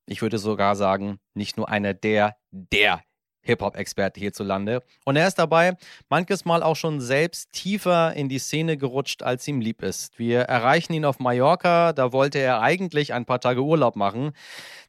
Ich 0.07 0.23
würde 0.23 0.39
sogar 0.39 0.75
sagen, 0.75 1.21
nicht 1.35 1.57
nur 1.57 1.69
einer 1.69 1.95
der, 1.95 2.35
der 2.51 3.05
Hip-Hop-Experte 3.43 4.21
hierzulande. 4.21 4.83
Und 5.05 5.17
er 5.17 5.27
ist 5.27 5.39
dabei 5.39 5.77
manches 6.09 6.45
Mal 6.45 6.63
auch 6.63 6.77
schon 6.77 7.01
selbst 7.01 7.53
tiefer 7.53 8.15
in 8.15 8.29
die 8.29 8.39
Szene 8.39 8.77
gerutscht, 8.77 9.23
als 9.23 9.47
ihm 9.49 9.61
lieb 9.61 9.83
ist. 9.83 10.19
Wir 10.19 10.41
erreichen 10.43 10.93
ihn 10.93 11.05
auf 11.05 11.19
Mallorca, 11.19 11.93
da 11.93 12.13
wollte 12.13 12.39
er 12.39 12.61
eigentlich 12.61 13.13
ein 13.13 13.25
paar 13.25 13.41
Tage 13.41 13.63
Urlaub 13.63 13.97
machen. 13.97 14.33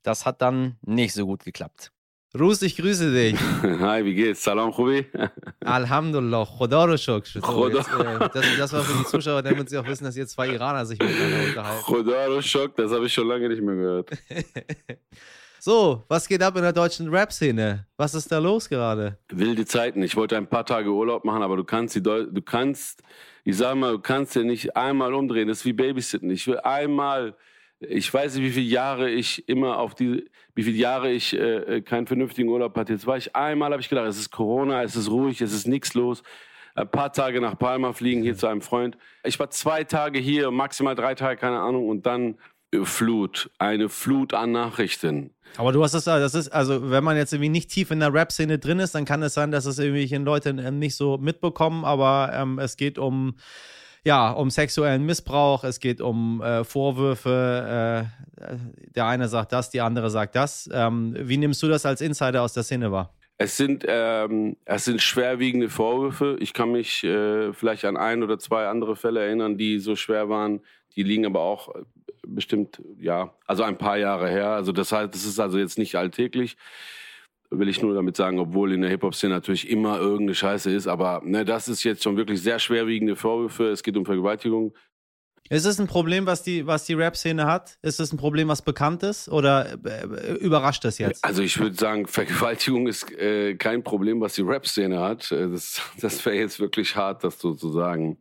Das 0.04 0.26
hat 0.26 0.42
dann 0.42 0.78
nicht 0.82 1.14
so 1.14 1.26
gut 1.26 1.44
geklappt. 1.44 1.92
Rus, 2.40 2.62
ich 2.62 2.78
grüße 2.78 3.12
dich. 3.12 3.38
Hi, 3.62 4.06
wie 4.06 4.16
geht's? 4.16 4.42
Salam, 4.42 4.72
Khubi. 4.72 5.06
Alhamdulillah, 5.66 6.46
Khoda 6.46 6.86
ro 6.86 6.96
so, 6.96 7.18
jetzt, 7.18 7.36
äh, 7.36 7.42
das, 7.42 8.46
das, 8.58 8.74
war 8.74 8.84
für 8.84 8.98
die 9.00 9.06
Zuschauer, 9.06 9.42
damit 9.42 9.70
sie 9.70 9.78
auch 9.78 9.86
wissen, 9.86 10.06
dass 10.06 10.16
jetzt 10.16 10.32
zwei 10.32 10.48
Iraner 10.48 10.86
sich 10.86 10.98
miteinander 10.98 11.50
unterhalten. 11.50 11.84
Khoda 11.84 12.28
ro 12.28 12.40
das 12.40 12.92
habe 12.92 13.06
ich 13.06 13.14
schon 13.14 13.28
lange 13.28 13.50
nicht 13.50 13.62
mehr 13.62 13.76
gehört. 13.76 14.12
So, 15.64 16.04
was 16.08 16.28
geht 16.28 16.42
ab 16.42 16.56
in 16.56 16.64
der 16.64 16.74
deutschen 16.74 17.08
Rap-Szene? 17.08 17.86
Was 17.96 18.16
ist 18.16 18.32
da 18.32 18.40
los 18.40 18.68
gerade? 18.68 19.20
Wilde 19.30 19.64
Zeiten. 19.64 20.02
Ich 20.02 20.16
wollte 20.16 20.36
ein 20.36 20.48
paar 20.48 20.66
Tage 20.66 20.90
Urlaub 20.90 21.24
machen, 21.24 21.44
aber 21.44 21.56
du 21.56 21.64
kannst 21.64 21.94
die 21.94 22.02
Deu 22.02 22.26
du 22.26 22.42
kannst, 22.42 23.04
ich 23.44 23.58
sag 23.58 23.76
mal, 23.76 23.92
du 23.92 24.00
kannst 24.00 24.36
ja 24.36 24.42
nicht 24.42 24.76
einmal 24.76 25.14
umdrehen. 25.14 25.48
Das 25.48 25.60
ist 25.60 25.66
wie 25.66 25.74
Babysitten. 25.74 26.32
Ich 26.32 26.48
will 26.48 26.58
einmal, 26.62 27.36
ich 27.80 28.12
weiß 28.12 28.34
nicht, 28.34 28.44
wie 28.44 28.50
viele 28.50 28.66
Jahre 28.66 29.12
ich 29.12 29.48
immer 29.48 29.78
auf 29.78 29.94
die, 29.94 30.28
wie 30.56 30.64
viele 30.64 30.78
Jahre 30.78 31.12
ich 31.12 31.38
äh, 31.38 31.78
äh 31.78 31.82
keinen 31.82 32.08
vernünftigen 32.08 32.50
Urlaub 32.50 32.76
hatte. 32.76 32.94
Jetzt 32.94 33.06
war 33.06 33.18
ich 33.18 33.36
einmal, 33.36 33.72
habe 33.72 33.82
ich 33.82 33.90
gedacht, 33.90 34.08
es 34.08 34.18
ist 34.18 34.32
Corona, 34.32 34.82
es 34.82 34.96
ist 34.96 35.12
ruhig, 35.12 35.42
es 35.42 35.54
ist 35.54 35.68
nichts 35.68 35.94
los. 35.94 36.24
Ein 36.74 36.90
paar 36.90 37.14
Tage 37.14 37.40
nach 37.40 37.60
Palma 37.60 37.94
fliegen, 37.94 38.24
hier 38.24 38.36
zu 38.36 38.48
einem 38.48 38.62
Freund. 38.62 38.98
Ich 39.24 39.40
war 39.40 39.52
zwei 39.52 39.84
Tage 39.84 40.18
hier, 40.18 40.50
maximal 40.50 40.96
drei 40.96 41.14
Tage, 41.14 41.40
keine 41.40 41.60
Ahnung, 41.60 41.88
und 41.88 42.08
dann 42.08 42.40
Flut, 42.84 43.50
eine 43.60 43.90
Flut 43.90 44.34
an 44.34 44.52
Nachrichten. 44.54 45.32
Aber 45.58 45.72
du 45.74 45.84
hast 45.84 45.94
es, 45.94 46.06
das 46.06 46.34
ist, 46.34 46.50
also 46.50 46.90
wenn 46.90 47.04
man 47.04 47.18
jetzt 47.18 47.34
irgendwie 47.34 47.50
nicht 47.50 47.70
tief 47.70 47.92
in 47.92 48.00
der 48.00 48.14
Rap-Szene 48.14 48.58
drin 48.60 48.80
ist, 48.80 48.96
dann 48.96 49.06
kann 49.06 49.22
es 49.22 49.34
sein, 49.34 49.52
dass 49.52 49.66
es 49.66 49.80
irgendwelche 49.80 50.18
Leute 50.18 50.50
ähm, 50.52 50.80
nicht 50.80 50.96
so 50.96 51.18
mitbekommen, 51.18 51.84
aber 51.84 52.32
ähm, 52.34 52.60
es 52.60 52.78
geht 52.78 52.98
um, 52.98 53.36
ja, 54.06 54.32
um 54.32 54.50
sexuellen 54.50 55.06
Missbrauch, 55.06 55.66
es 55.66 55.80
geht 55.82 56.00
um 56.00 56.42
äh, 56.42 56.64
Vorwürfe, 56.64 58.08
äh, 58.40 58.56
der 58.96 59.06
eine 59.06 59.28
sagt 59.28 59.52
das, 59.52 59.70
die 59.70 59.82
andere 59.82 60.10
sagt 60.10 60.36
das. 60.36 60.70
Ähm, 60.72 61.16
wie 61.20 61.38
nimmst 61.38 61.62
du 61.62 61.68
das 61.68 61.86
als 61.86 62.00
Insider 62.00 62.42
aus 62.42 62.54
der 62.54 62.64
Szene 62.64 62.92
wahr? 62.92 63.14
Es 63.38 63.58
sind, 63.58 63.84
ähm, 63.88 64.56
es 64.66 64.86
sind 64.86 65.02
schwerwiegende 65.02 65.70
Vorwürfe. 65.70 66.38
Ich 66.40 66.54
kann 66.54 66.72
mich 66.72 67.04
äh, 67.04 67.52
vielleicht 67.54 67.86
an 67.86 67.98
ein 67.98 68.24
oder 68.24 68.38
zwei 68.40 68.68
andere 68.68 68.96
Fälle 68.96 69.22
erinnern, 69.22 69.58
die 69.58 69.80
so 69.80 69.96
schwer 69.96 70.30
waren. 70.30 70.62
Die 70.96 71.04
liegen 71.04 71.26
aber 71.26 71.42
auch 71.42 71.74
bestimmt, 72.28 72.82
ja, 72.98 73.34
also 73.46 73.64
ein 73.64 73.78
paar 73.78 73.98
Jahre 73.98 74.30
her. 74.30 74.50
Also 74.50 74.72
das 74.72 74.92
heißt, 74.92 75.14
das 75.14 75.26
ist 75.26 75.40
also 75.40 75.58
jetzt 75.58 75.78
nicht 75.78 75.96
alltäglich. 75.96 76.58
Will 77.50 77.68
ich 77.68 77.82
nur 77.82 77.94
damit 77.94 78.16
sagen, 78.16 78.40
obwohl 78.40 78.72
in 78.72 78.82
der 78.82 78.90
Hip-Hop-Szene 78.90 79.34
natürlich 79.34 79.70
immer 79.70 80.00
irgendeine 80.00 80.36
Scheiße 80.36 80.72
ist. 80.72 80.88
Aber 80.88 81.22
ne, 81.26 81.44
das 81.44 81.68
ist 81.68 81.84
jetzt 81.84 82.04
schon 82.04 82.16
wirklich 82.16 82.42
sehr 82.42 82.60
schwerwiegende 82.60 83.18
Vorwürfe. 83.18 83.66
Es 83.66 83.84
geht 83.84 83.98
um 83.98 84.06
Vergewaltigung. 84.06 84.74
Ist 85.52 85.66
es 85.66 85.78
ein 85.82 85.88
Problem, 85.88 86.26
was 86.26 86.44
die, 86.44 86.66
was 86.66 86.86
die 86.86 86.94
Rap-Szene 86.94 87.46
hat? 87.46 87.78
Ist 87.82 88.00
es 88.00 88.14
ein 88.14 88.18
Problem, 88.18 88.48
was 88.48 88.62
bekannt 88.62 89.04
ist? 89.04 89.28
Oder 89.28 89.74
äh, 89.84 90.36
überrascht 90.36 90.86
das 90.86 90.98
jetzt? 90.98 91.26
Also 91.26 91.42
ich 91.42 91.60
würde 91.60 91.76
sagen, 91.76 92.08
Vergewaltigung 92.08 92.88
ist 92.88 93.12
äh, 93.12 93.56
kein 93.56 93.84
Problem, 93.84 94.22
was 94.22 94.36
die 94.36 94.44
Rap-Szene 94.44 95.02
hat. 95.02 95.30
Äh, 95.34 95.50
das, 95.50 95.82
das 96.00 96.26
wäre 96.26 96.38
jetzt 96.38 96.62
wirklich 96.62 96.96
hart, 96.96 97.26
das 97.26 97.38
so 97.38 97.54
zu 97.54 97.70
sagen. 97.70 98.18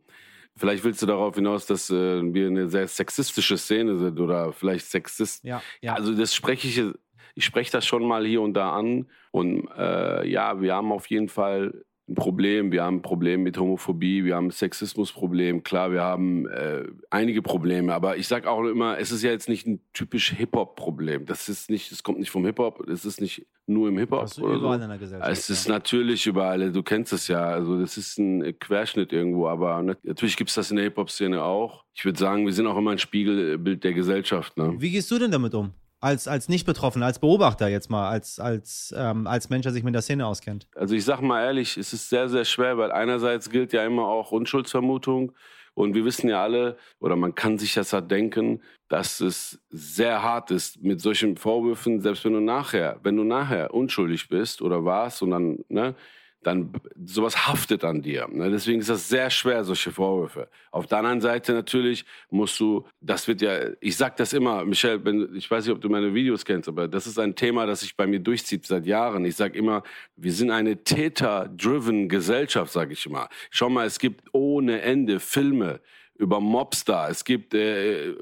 Vielleicht 0.57 0.83
willst 0.83 1.01
du 1.01 1.05
darauf 1.05 1.35
hinaus, 1.35 1.65
dass 1.65 1.89
äh, 1.89 2.21
wir 2.33 2.47
eine 2.47 2.69
sehr 2.69 2.87
sexistische 2.87 3.57
Szene 3.57 3.97
sind 3.97 4.19
oder 4.19 4.53
vielleicht 4.53 4.85
sexist. 4.85 5.43
Ja, 5.43 5.61
ja. 5.81 5.93
Also 5.93 6.13
das 6.13 6.35
spreche 6.35 6.67
ich, 6.67 6.95
ich 7.35 7.45
spreche 7.45 7.71
das 7.71 7.85
schon 7.85 8.05
mal 8.05 8.25
hier 8.25 8.41
und 8.41 8.53
da 8.53 8.73
an. 8.73 9.07
Und 9.31 9.67
äh, 9.77 10.27
ja, 10.27 10.61
wir 10.61 10.75
haben 10.75 10.91
auf 10.91 11.07
jeden 11.07 11.29
Fall 11.29 11.85
ein 12.11 12.15
Problem. 12.15 12.71
Wir 12.71 12.83
haben 12.83 12.97
ein 12.97 13.01
Problem 13.01 13.43
mit 13.43 13.57
Homophobie, 13.57 14.23
wir 14.23 14.35
haben 14.35 14.47
ein 14.47 14.51
Sexismusproblem. 14.51 15.63
Klar, 15.63 15.91
wir 15.91 16.01
haben 16.01 16.47
äh, 16.47 16.83
einige 17.09 17.41
Probleme, 17.41 17.93
aber 17.93 18.17
ich 18.17 18.27
sage 18.27 18.49
auch 18.49 18.63
immer, 18.63 18.99
es 18.99 19.11
ist 19.11 19.23
ja 19.23 19.31
jetzt 19.31 19.49
nicht 19.49 19.65
ein 19.65 19.81
typisch 19.93 20.31
Hip-Hop-Problem. 20.31 21.25
Das 21.25 21.49
ist 21.49 21.69
nicht, 21.69 21.91
es 21.91 22.03
kommt 22.03 22.19
nicht 22.19 22.31
vom 22.31 22.45
Hip-Hop, 22.45 22.87
es 22.87 23.05
ist 23.05 23.21
nicht 23.21 23.47
nur 23.65 23.89
im 23.89 23.97
Hip-Hop. 23.97 24.21
Also 24.21 24.53
überall 24.53 24.77
so. 24.77 24.83
in 24.83 24.89
der 24.89 24.97
Gesellschaft. 24.97 25.31
Es 25.31 25.49
ist 25.49 25.67
ja. 25.67 25.73
natürlich 25.73 26.27
überall, 26.27 26.71
du 26.71 26.83
kennst 26.83 27.13
es 27.13 27.27
ja. 27.27 27.43
Also 27.43 27.79
das 27.79 27.97
ist 27.97 28.17
ein 28.19 28.57
Querschnitt 28.59 29.13
irgendwo, 29.13 29.47
aber 29.47 29.81
natürlich 29.81 30.37
gibt 30.37 30.49
es 30.49 30.55
das 30.55 30.69
in 30.71 30.77
der 30.77 30.85
Hip-Hop-Szene 30.85 31.43
auch. 31.43 31.85
Ich 31.93 32.05
würde 32.05 32.19
sagen, 32.19 32.45
wir 32.45 32.53
sind 32.53 32.67
auch 32.67 32.77
immer 32.77 32.91
ein 32.91 32.99
Spiegelbild 32.99 33.83
der 33.83 33.93
Gesellschaft. 33.93 34.57
Ne? 34.57 34.75
Wie 34.77 34.91
gehst 34.91 35.09
du 35.11 35.17
denn 35.17 35.31
damit 35.31 35.53
um? 35.53 35.73
Als, 36.01 36.27
als 36.27 36.49
Nicht-Betroffener, 36.49 37.05
als 37.05 37.19
Beobachter 37.19 37.67
jetzt 37.69 37.89
mal, 37.89 38.09
als, 38.09 38.39
als, 38.39 38.93
ähm, 38.97 39.27
als 39.27 39.49
Mensch, 39.49 39.63
der 39.63 39.71
sich 39.71 39.83
mit 39.83 39.93
der 39.93 40.01
Szene 40.01 40.25
auskennt? 40.25 40.67
Also 40.75 40.95
ich 40.95 41.05
sag 41.05 41.21
mal 41.21 41.43
ehrlich, 41.43 41.77
es 41.77 41.93
ist 41.93 42.09
sehr, 42.09 42.27
sehr 42.27 42.43
schwer, 42.43 42.77
weil 42.77 42.91
einerseits 42.91 43.49
gilt 43.49 43.71
ja 43.71 43.85
immer 43.85 44.07
auch 44.07 44.31
Unschuldsvermutung 44.31 45.31
und 45.73 45.93
wir 45.93 46.03
wissen 46.03 46.27
ja 46.29 46.43
alle, 46.43 46.77
oder 46.99 47.15
man 47.15 47.35
kann 47.35 47.57
sich 47.57 47.75
das 47.75 47.93
halt 47.93 48.11
denken, 48.11 48.61
dass 48.89 49.21
es 49.21 49.61
sehr 49.69 50.21
hart 50.21 50.51
ist 50.51 50.81
mit 50.83 50.99
solchen 50.99 51.37
Vorwürfen, 51.37 52.01
selbst 52.01 52.25
wenn 52.25 52.33
du 52.33 52.41
nachher, 52.41 52.99
wenn 53.03 53.15
du 53.15 53.23
nachher 53.23 53.73
unschuldig 53.73 54.27
bist 54.27 54.61
oder 54.61 54.83
warst 54.83 55.21
und 55.21 55.31
dann, 55.31 55.59
ne, 55.69 55.95
dann 56.43 56.73
sowas 57.05 57.47
haftet 57.47 57.83
an 57.83 58.01
dir. 58.01 58.27
Ne? 58.27 58.49
Deswegen 58.49 58.79
ist 58.79 58.89
das 58.89 59.07
sehr 59.07 59.29
schwer, 59.29 59.63
solche 59.63 59.91
Vorwürfe. 59.91 60.49
Auf 60.71 60.87
der 60.87 60.97
anderen 60.97 61.21
Seite 61.21 61.53
natürlich 61.53 62.03
musst 62.29 62.59
du, 62.59 62.85
das 62.99 63.27
wird 63.27 63.41
ja, 63.41 63.59
ich 63.79 63.95
sag 63.95 64.17
das 64.17 64.33
immer, 64.33 64.65
Michelle, 64.65 65.03
wenn, 65.05 65.35
ich 65.35 65.49
weiß 65.49 65.65
nicht, 65.65 65.75
ob 65.75 65.81
du 65.81 65.89
meine 65.89 66.13
Videos 66.13 66.43
kennst, 66.43 66.67
aber 66.67 66.87
das 66.87 67.05
ist 67.05 67.19
ein 67.19 67.35
Thema, 67.35 67.65
das 67.67 67.81
sich 67.81 67.95
bei 67.95 68.07
mir 68.07 68.19
durchzieht 68.19 68.65
seit 68.65 68.87
Jahren. 68.87 69.23
Ich 69.25 69.35
sag 69.35 69.55
immer, 69.55 69.83
wir 70.15 70.33
sind 70.33 70.49
eine 70.49 70.83
Täter-driven 70.83 72.09
Gesellschaft, 72.09 72.73
sage 72.73 72.93
ich 72.93 73.05
immer. 73.05 73.29
Schau 73.51 73.69
mal, 73.69 73.85
es 73.85 73.99
gibt 73.99 74.27
ohne 74.31 74.81
Ende 74.81 75.19
Filme, 75.19 75.79
über 76.17 76.39
Mobster, 76.39 77.07
es 77.09 77.25
gibt, 77.25 77.55
äh, 77.55 78.13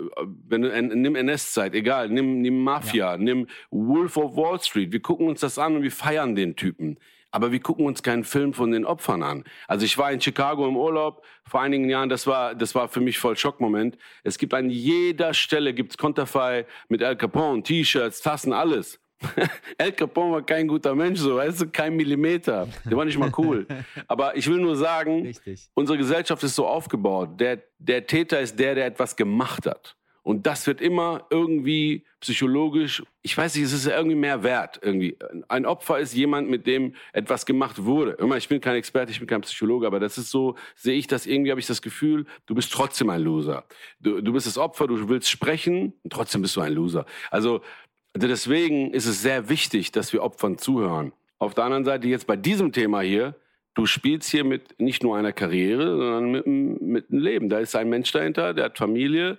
wenn 0.48 0.62
du, 0.62 0.82
nimm 0.82 1.16
NS-Zeit, 1.16 1.76
egal, 1.76 2.08
nimm, 2.08 2.42
nimm 2.42 2.64
Mafia, 2.64 3.12
ja. 3.12 3.18
nimm 3.18 3.48
Wolf 3.72 4.16
of 4.16 4.38
Wall 4.38 4.58
Street. 4.62 4.94
Wir 4.94 5.02
gucken 5.02 5.28
uns 5.28 5.42
das 5.42 5.60
an 5.60 5.76
und 5.76 5.84
wir 5.84 5.92
feiern 5.92 6.34
den 6.34 6.56
Typen 6.56 6.98
aber 7.32 7.52
wir 7.52 7.60
gucken 7.60 7.86
uns 7.86 8.04
keinen 8.04 8.24
Film 8.24 8.54
von 8.54 8.72
den 8.72 8.86
Opfern 8.86 9.24
an. 9.24 9.44
Also 9.68 9.86
ich 9.86 9.98
war 9.98 10.12
in 10.12 10.22
Chicago 10.22 10.68
im 10.68 10.78
Urlaub 10.78 11.24
vor 11.48 11.62
einigen 11.62 11.90
Jahren, 11.90 12.10
das 12.10 12.28
war, 12.28 12.56
das 12.56 12.76
war 12.76 12.88
für 12.88 13.02
mich 13.02 13.18
voll 13.20 13.38
Schockmoment. 13.38 13.98
Es 14.24 14.38
gibt 14.38 14.54
an 14.54 14.70
jeder 14.70 15.34
Stelle 15.34 15.74
gibt's 15.74 15.98
Konterfei 15.98 16.66
mit 16.88 17.04
Al 17.04 17.16
Capone, 17.16 17.64
T-Shirts, 17.64 18.22
Tassen, 18.22 18.54
alles. 18.54 19.00
Al 19.78 19.92
Capone 19.92 20.32
war 20.32 20.42
kein 20.42 20.68
guter 20.68 20.96
Mensch, 20.96 21.20
so, 21.20 21.36
weißt 21.36 21.62
du, 21.62 21.70
kein 21.70 21.96
Millimeter. 21.96 22.68
Der 22.86 22.98
war 22.98 23.06
nicht 23.06 23.18
mal 23.18 23.32
cool. 23.38 23.68
Aber 24.08 24.36
ich 24.38 24.48
will 24.48 24.60
nur 24.60 24.76
sagen, 24.76 25.24
Richtig. 25.26 25.70
unsere 25.74 25.98
Gesellschaft 25.98 26.42
ist 26.44 26.56
so 26.56 26.66
aufgebaut. 26.66 27.40
Der, 27.40 27.62
der 27.78 28.08
Täter 28.08 28.40
ist 28.40 28.58
der, 28.58 28.76
der 28.76 28.86
etwas 28.86 29.16
gemacht 29.16 29.66
hat. 29.66 29.98
Und 30.24 30.46
das 30.46 30.68
wird 30.68 30.82
immer 30.82 31.26
irgendwie 31.30 32.06
psychologisch, 32.20 33.04
ich 33.22 33.38
weiß 33.38 33.56
nicht, 33.56 33.66
es 33.66 33.74
ist 33.74 33.88
irgendwie 33.88 34.16
mehr 34.16 34.44
wert. 34.44 34.80
Irgendwie. 34.82 35.18
Ein 35.48 35.66
Opfer 35.66 36.00
ist 36.00 36.14
jemand, 36.14 36.50
mit 36.50 36.68
dem 36.68 36.96
etwas 37.14 37.46
gemacht 37.46 37.84
wurde. 37.84 38.18
Ich 38.38 38.50
bin 38.50 38.62
kein 38.62 38.76
Experte, 38.76 39.12
ich 39.12 39.20
bin 39.20 39.28
kein 39.28 39.42
Psychologe, 39.42 39.88
aber 39.88 40.00
das 40.00 40.18
ist 40.18 40.30
so, 40.30 40.56
sehe 40.76 40.98
ich 40.98 41.08
das 41.08 41.26
irgendwie, 41.26 41.52
habe 41.52 41.60
ich 41.60 41.68
das 41.68 41.82
Gefühl, 41.82 42.26
du 42.46 42.56
bist 42.56 42.72
trotzdem 42.72 43.10
ein 43.10 43.22
Loser. 43.22 43.66
Du, 44.00 44.22
du 44.22 44.34
bist 44.34 44.48
das 44.48 44.58
Opfer, 44.58 44.88
du 44.88 45.10
willst 45.10 45.30
sprechen 45.30 45.94
und 46.04 46.12
trotzdem 46.12 46.42
bist 46.42 46.56
du 46.56 46.62
ein 46.62 46.74
Loser. 46.74 47.06
Also 47.32 47.62
deswegen 48.16 48.94
ist 48.94 49.06
es 49.06 49.22
sehr 49.22 49.50
wichtig, 49.50 49.92
dass 49.92 50.14
wir 50.14 50.24
Opfern 50.24 50.58
zuhören. 50.58 51.14
Auf 51.38 51.54
der 51.54 51.64
anderen 51.64 51.86
Seite 51.86 52.08
jetzt 52.08 52.28
bei 52.28 52.36
diesem 52.36 52.74
Thema 52.74 53.02
hier, 53.02 53.36
du 53.74 53.86
spielst 53.86 54.30
hier 54.30 54.44
mit 54.44 54.80
nicht 54.80 55.04
nur 55.04 55.18
einer 55.18 55.32
Karriere, 55.32 55.96
sondern 55.96 56.32
mit, 56.32 56.48
mit 56.82 57.10
einem 57.10 57.22
Leben. 57.22 57.50
Da 57.50 57.60
ist 57.60 57.76
ein 57.76 57.90
Mensch 57.90 58.12
dahinter, 58.12 58.54
der 58.54 58.66
hat 58.66 58.78
Familie. 58.78 59.38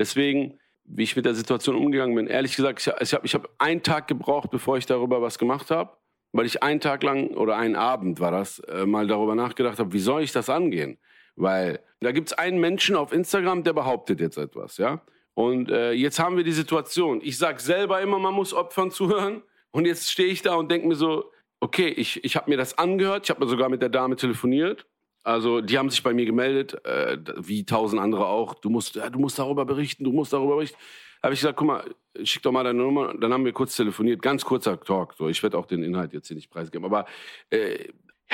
Deswegen, 0.00 0.58
wie 0.84 1.04
ich 1.04 1.14
mit 1.14 1.26
der 1.26 1.34
Situation 1.34 1.76
umgegangen 1.76 2.16
bin, 2.16 2.26
ehrlich 2.26 2.56
gesagt, 2.56 2.80
ich 3.00 3.14
habe 3.14 3.26
ich 3.26 3.34
hab 3.34 3.48
einen 3.58 3.82
Tag 3.82 4.08
gebraucht, 4.08 4.50
bevor 4.50 4.78
ich 4.78 4.86
darüber 4.86 5.20
was 5.20 5.38
gemacht 5.38 5.70
habe, 5.70 5.96
weil 6.32 6.46
ich 6.46 6.62
einen 6.62 6.80
Tag 6.80 7.02
lang 7.02 7.36
oder 7.36 7.56
einen 7.56 7.76
Abend 7.76 8.18
war 8.18 8.30
das, 8.30 8.60
äh, 8.60 8.86
mal 8.86 9.06
darüber 9.06 9.34
nachgedacht 9.34 9.78
habe, 9.78 9.92
wie 9.92 10.00
soll 10.00 10.22
ich 10.22 10.32
das 10.32 10.48
angehen? 10.48 10.98
Weil 11.36 11.80
da 12.00 12.12
gibt 12.12 12.28
es 12.28 12.32
einen 12.32 12.58
Menschen 12.58 12.96
auf 12.96 13.12
Instagram, 13.12 13.62
der 13.62 13.74
behauptet 13.74 14.20
jetzt 14.20 14.38
etwas, 14.38 14.78
ja. 14.78 15.02
Und 15.34 15.70
äh, 15.70 15.92
jetzt 15.92 16.18
haben 16.18 16.36
wir 16.36 16.44
die 16.44 16.52
Situation. 16.52 17.20
Ich 17.22 17.38
sage 17.38 17.60
selber 17.60 18.00
immer, 18.00 18.18
man 18.18 18.34
muss 18.34 18.52
Opfern 18.52 18.90
zuhören. 18.90 19.42
Und 19.70 19.86
jetzt 19.86 20.10
stehe 20.10 20.28
ich 20.28 20.42
da 20.42 20.54
und 20.54 20.70
denke 20.70 20.88
mir 20.88 20.96
so, 20.96 21.30
okay, 21.60 21.88
ich, 21.88 22.24
ich 22.24 22.36
habe 22.36 22.50
mir 22.50 22.56
das 22.56 22.76
angehört, 22.76 23.24
ich 23.24 23.30
habe 23.30 23.46
sogar 23.46 23.68
mit 23.68 23.80
der 23.82 23.88
Dame 23.90 24.16
telefoniert. 24.16 24.86
Also 25.22 25.60
die 25.60 25.78
haben 25.78 25.90
sich 25.90 26.02
bei 26.02 26.14
mir 26.14 26.24
gemeldet, 26.24 26.84
äh, 26.84 27.18
wie 27.36 27.64
tausend 27.64 28.00
andere 28.00 28.26
auch. 28.26 28.54
Du 28.54 28.70
musst, 28.70 28.94
ja, 28.94 29.10
du 29.10 29.18
musst 29.18 29.38
darüber 29.38 29.64
berichten, 29.64 30.04
du 30.04 30.12
musst 30.12 30.32
darüber 30.32 30.56
berichten. 30.56 30.78
Habe 31.22 31.34
ich 31.34 31.40
gesagt, 31.40 31.58
guck 31.58 31.66
mal, 31.66 31.84
schick 32.24 32.42
doch 32.42 32.52
mal 32.52 32.64
deine 32.64 32.78
Nummer. 32.78 33.14
Dann 33.14 33.32
haben 33.32 33.44
wir 33.44 33.52
kurz 33.52 33.76
telefoniert, 33.76 34.22
ganz 34.22 34.44
kurzer 34.44 34.80
Talk. 34.80 35.14
So, 35.14 35.28
ich 35.28 35.42
werde 35.42 35.58
auch 35.58 35.66
den 35.66 35.82
Inhalt 35.82 36.14
jetzt 36.14 36.28
hier 36.28 36.36
nicht 36.36 36.50
preisgeben. 36.50 36.86
Aber 36.86 37.04
äh, 37.50 37.88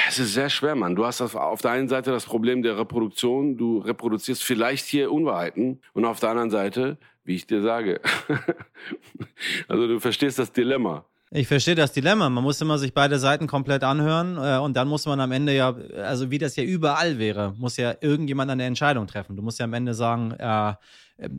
es 0.09 0.19
ist 0.19 0.35
sehr 0.35 0.50
schwer, 0.50 0.76
Mann. 0.76 0.95
Du 0.95 1.05
hast 1.05 1.21
das, 1.21 1.35
auf 1.35 1.62
der 1.62 1.73
einen 1.73 1.88
Seite 1.88 2.12
das 2.12 2.26
Problem 2.26 2.62
der 2.62 2.78
Reproduktion. 2.78 3.57
Du 3.57 3.78
reproduzierst 3.78 4.45
vielleicht 4.45 4.87
hier 4.87 5.11
Unwahrheiten. 5.11 5.81
Und 5.95 6.05
auf 6.05 6.21
der 6.21 6.31
anderen 6.31 6.50
Seite, 6.50 6.99
wie 7.25 7.35
ich 7.35 7.47
dir 7.47 7.62
sage, 7.62 8.00
also 9.69 9.88
du 9.88 9.99
verstehst 9.99 10.38
das 10.38 10.52
Dilemma. 10.52 11.05
Ich 11.30 11.49
verstehe 11.49 11.75
das 11.75 11.92
Dilemma. 11.92 12.30
Man 12.30 12.45
muss 12.45 12.61
immer 12.61 12.78
sich 12.78 12.95
beide 12.95 13.18
Seiten 13.18 13.47
komplett 13.47 13.83
anhören 13.83 14.37
äh, 14.37 14.59
und 14.62 14.76
dann 14.76 14.87
muss 14.87 15.06
man 15.06 15.18
am 15.21 15.33
Ende 15.33 15.54
ja, 15.54 15.75
also 15.97 16.30
wie 16.30 16.38
das 16.38 16.54
ja 16.54 16.62
überall 16.62 17.18
wäre, 17.18 17.54
muss 17.59 17.76
ja 17.76 17.95
irgendjemand 18.00 18.50
eine 18.50 18.64
Entscheidung 18.64 19.06
treffen. 19.06 19.35
Du 19.37 19.42
musst 19.42 19.59
ja 19.59 19.64
am 19.64 19.75
Ende 19.75 19.95
sagen, 19.95 20.33
äh, 20.33 20.75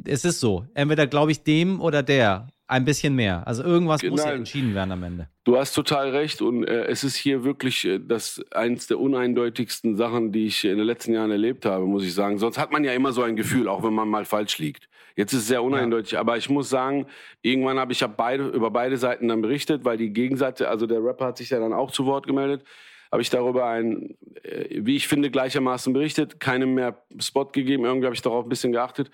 es 0.06 0.26
ist 0.26 0.40
so. 0.40 0.66
Entweder 0.74 1.08
glaube 1.08 1.32
ich 1.32 1.44
dem 1.44 1.80
oder 1.80 2.04
der 2.04 2.48
ein 2.68 2.84
bisschen 2.84 3.16
mehr. 3.16 3.48
Also 3.48 3.64
irgendwas 3.64 4.02
genau. 4.02 4.16
muss 4.16 4.26
ja 4.26 4.32
entschieden 4.32 4.76
werden 4.76 4.92
am 4.92 5.02
Ende. 5.04 5.30
Du 5.46 5.58
hast 5.58 5.74
total 5.74 6.10
recht 6.10 6.42
und 6.42 6.66
äh, 6.66 6.86
es 6.88 7.06
ist 7.06 7.16
hier 7.16 7.46
wirklich 7.46 7.86
äh, 7.86 8.00
das 8.00 8.44
eins 8.52 8.88
der 8.88 9.00
uneindeutigsten 9.00 9.96
Sachen, 9.96 10.34
die 10.34 10.48
ich 10.48 10.66
in 10.66 10.78
den 10.78 10.86
letzten 10.86 11.14
Jahren 11.14 11.32
erlebt 11.32 11.66
habe, 11.66 11.86
muss 11.86 12.04
ich 12.04 12.14
sagen. 12.14 12.38
Sonst 12.38 12.58
hat 12.58 12.72
man 12.72 12.84
ja 12.84 12.92
immer 12.92 13.14
so 13.14 13.24
ein 13.24 13.38
Gefühl, 13.38 13.70
auch 13.70 13.84
wenn 13.84 13.94
man 13.94 14.10
mal 14.10 14.26
falsch 14.26 14.58
liegt. 14.58 14.87
Jetzt 15.18 15.34
ist 15.34 15.42
es 15.42 15.48
sehr 15.48 15.64
uneindeutig, 15.64 16.12
ja. 16.12 16.20
aber 16.20 16.38
ich 16.38 16.48
muss 16.48 16.70
sagen, 16.70 17.08
irgendwann 17.42 17.80
habe 17.80 17.92
ich 17.92 18.04
hab 18.04 18.16
beide, 18.18 18.50
über 18.50 18.70
beide 18.70 18.98
Seiten 18.98 19.28
dann 19.28 19.42
berichtet, 19.42 19.84
weil 19.84 19.98
die 19.98 20.14
Gegenseite, 20.14 20.70
also 20.70 20.86
der 20.86 21.04
Rapper 21.04 21.26
hat 21.26 21.38
sich 21.38 21.50
ja 21.50 21.60
dann 21.60 21.74
auch 21.74 21.90
zu 21.90 22.06
Wort 22.06 22.28
gemeldet, 22.28 22.64
habe 23.12 23.24
ich 23.24 23.32
darüber 23.32 23.66
ein, 23.66 24.16
äh, 24.44 24.66
wie 24.70 24.96
ich 24.96 25.08
finde, 25.08 25.32
gleichermaßen 25.32 25.92
berichtet, 25.92 26.40
keinem 26.40 26.76
mehr 26.76 27.02
Spot 27.20 27.46
gegeben, 27.46 27.84
irgendwie 27.84 28.06
habe 28.06 28.16
ich 28.16 28.22
darauf 28.22 28.46
ein 28.46 28.50
bisschen 28.50 28.72
geachtet. 28.72 29.10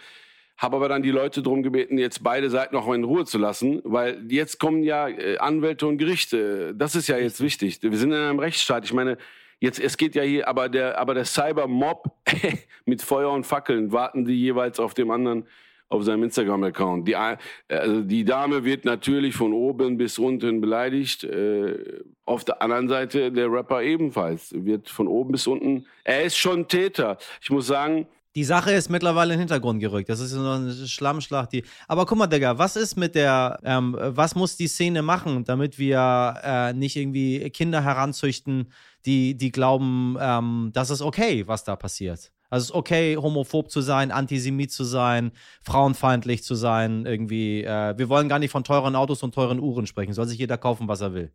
Habe 0.57 0.75
aber 0.75 0.89
dann 0.89 1.03
die 1.03 1.11
Leute 1.11 1.41
darum 1.41 1.63
gebeten, 1.63 1.97
jetzt 1.97 2.21
beide 2.21 2.49
Seiten 2.49 2.75
auch 2.75 2.91
in 2.93 3.05
Ruhe 3.05 3.23
zu 3.23 3.37
lassen, 3.37 3.81
weil 3.85 4.21
jetzt 4.29 4.59
kommen 4.59 4.83
ja 4.83 5.07
äh, 5.07 5.37
Anwälte 5.37 5.87
und 5.87 5.97
Gerichte. 5.99 6.75
Das 6.75 6.95
ist 6.95 7.07
ja 7.07 7.17
jetzt 7.17 7.39
wichtig. 7.39 7.79
Wir 7.81 7.97
sind 7.97 8.11
in 8.11 8.17
einem 8.19 8.39
Rechtsstaat. 8.39 8.83
Ich 8.83 8.93
meine, 8.93 9.17
jetzt 9.61 9.79
es 9.79 9.95
geht 9.95 10.15
ja 10.15 10.23
hier, 10.23 10.49
aber 10.49 10.67
der, 10.67 10.99
aber 10.99 11.13
der 11.13 11.25
Cyber-Mob 11.25 12.11
mit 12.85 13.01
Feuer 13.01 13.31
und 13.31 13.45
Fackeln 13.45 13.93
warten 13.93 14.25
die 14.25 14.37
jeweils 14.37 14.81
auf 14.81 14.93
dem 14.93 15.09
anderen 15.09 15.47
auf 15.93 16.03
seinem 16.03 16.23
Instagram-Account. 16.23 17.07
Die, 17.07 17.15
also 17.15 18.01
die 18.01 18.25
Dame 18.25 18.63
wird 18.63 18.83
natürlich 18.83 19.35
von 19.35 19.53
oben 19.53 19.97
bis 19.97 20.17
unten 20.17 20.59
beleidigt. 20.59 21.23
Äh, 21.23 22.01
auf 22.25 22.43
der 22.43 22.61
anderen 22.63 22.87
Seite 22.87 23.31
der 23.31 23.51
Rapper 23.51 23.83
ebenfalls 23.83 24.53
wird 24.55 24.89
von 24.89 25.07
oben 25.07 25.33
bis 25.33 25.45
unten. 25.45 25.85
Er 26.03 26.23
ist 26.23 26.37
schon 26.37 26.67
Täter. 26.67 27.17
Ich 27.41 27.51
muss 27.51 27.67
sagen, 27.67 28.07
die 28.35 28.43
Sache 28.43 28.71
ist 28.71 28.89
mittlerweile 28.89 29.33
in 29.33 29.37
den 29.37 29.41
Hintergrund 29.41 29.79
gerückt. 29.79 30.09
Das 30.09 30.19
ist 30.19 30.31
so 30.31 30.39
eine 30.39 30.73
Schlammschlacht. 30.73 31.53
Die 31.53 31.63
Aber 31.87 32.07
guck 32.07 32.17
mal, 32.17 32.25
Digga, 32.25 32.57
was 32.57 32.75
ist 32.75 32.95
mit 32.95 33.13
der, 33.13 33.59
ähm, 33.63 33.95
was 33.99 34.33
muss 34.33 34.57
die 34.57 34.67
Szene 34.67 35.03
machen, 35.03 35.43
damit 35.43 35.77
wir 35.77 36.39
äh, 36.43 36.73
nicht 36.73 36.95
irgendwie 36.95 37.47
Kinder 37.51 37.83
heranzüchten, 37.83 38.71
die, 39.05 39.37
die 39.37 39.51
glauben, 39.51 40.17
ähm, 40.19 40.71
das 40.73 40.89
ist 40.89 41.03
okay, 41.03 41.45
was 41.45 41.63
da 41.63 41.75
passiert? 41.75 42.31
Also 42.53 42.65
es 42.65 42.69
ist 42.69 42.75
okay, 42.75 43.17
homophob 43.17 43.71
zu 43.71 43.81
sein, 43.81 44.11
Antisemit 44.11 44.71
zu 44.71 44.83
sein, 44.83 45.31
frauenfeindlich 45.63 46.43
zu 46.43 46.53
sein, 46.53 47.03
irgendwie. 47.03 47.63
Äh, 47.63 47.97
wir 47.97 48.09
wollen 48.09 48.29
gar 48.29 48.37
nicht 48.37 48.51
von 48.51 48.63
teuren 48.63 48.95
Autos 48.95 49.23
und 49.23 49.33
teuren 49.33 49.59
Uhren 49.59 49.87
sprechen. 49.87 50.13
Soll 50.13 50.27
sich 50.27 50.37
jeder 50.37 50.59
kaufen, 50.59 50.87
was 50.87 51.01
er 51.01 51.15
will. 51.15 51.31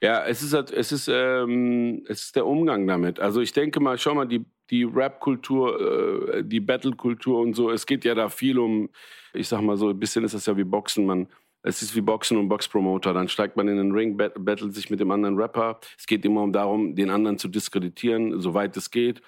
Ja, 0.00 0.24
es 0.24 0.42
ist, 0.42 0.54
halt, 0.54 0.70
es 0.70 0.92
ist, 0.92 1.08
ähm, 1.08 2.06
es 2.08 2.22
ist 2.22 2.36
der 2.36 2.46
Umgang 2.46 2.86
damit. 2.86 3.20
Also 3.20 3.42
ich 3.42 3.52
denke 3.52 3.80
mal, 3.80 3.98
schau 3.98 4.14
mal, 4.14 4.24
die, 4.24 4.46
die 4.70 4.84
Rap-Kultur, 4.84 6.38
äh, 6.38 6.42
die 6.42 6.60
Battle-Kultur 6.60 7.38
und 7.38 7.52
so, 7.52 7.70
es 7.70 7.84
geht 7.84 8.06
ja 8.06 8.14
da 8.14 8.30
viel 8.30 8.58
um, 8.58 8.88
ich 9.34 9.48
sag 9.48 9.60
mal 9.60 9.76
so, 9.76 9.90
ein 9.90 10.00
bisschen 10.00 10.24
ist 10.24 10.32
das 10.32 10.46
ja 10.46 10.56
wie 10.56 10.64
Boxen, 10.64 11.04
man 11.04 11.28
es 11.64 11.82
ist 11.82 11.94
wie 11.94 12.00
Boxen 12.00 12.38
und 12.38 12.48
Boxpromoter. 12.48 13.12
Dann 13.12 13.28
steigt 13.28 13.58
man 13.58 13.68
in 13.68 13.76
den 13.76 13.92
Ring, 13.92 14.16
battelt 14.16 14.74
sich 14.74 14.88
mit 14.88 15.00
dem 15.00 15.10
anderen 15.10 15.36
Rapper. 15.36 15.80
Es 15.98 16.06
geht 16.06 16.24
immer 16.24 16.48
darum, 16.48 16.94
den 16.94 17.10
anderen 17.10 17.36
zu 17.36 17.48
diskreditieren, 17.48 18.40
soweit 18.40 18.74
es 18.78 18.90
geht 18.90 19.20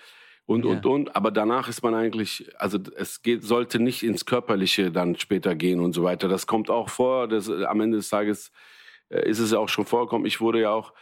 und, 0.49 0.65
ja. 0.65 0.71
und, 0.71 0.87
und. 0.87 1.15
Aber 1.15 1.31
danach 1.31 1.69
ist 1.69 1.83
man 1.83 1.95
eigentlich, 1.95 2.51
also 2.59 2.79
es 2.97 3.21
geht, 3.21 3.45
sollte 3.45 3.79
nicht 3.79 4.03
ins 4.03 4.25
Körperliche 4.25 4.91
dann 4.91 5.15
später 5.17 5.55
gehen 5.55 5.79
und 5.79 5.93
so 5.93 6.05
weiter. 6.05 6.27
Das 6.27 6.47
kommt 6.47 6.71
auch 6.71 6.89
vor. 6.89 7.29
Das, 7.29 7.51
am 7.51 7.83
Ende 7.83 7.99
des 7.99 8.09
Tages 8.09 8.51
äh, 9.11 9.29
ist 9.29 9.41
es 9.41 9.53
ja 9.53 9.59
auch 9.59 9.69
schon 9.69 9.85
vorgekommen. 9.85 10.27
Ich 10.27 10.41
wurde 10.41 10.63
ja 10.63 10.71
auch 10.71 10.95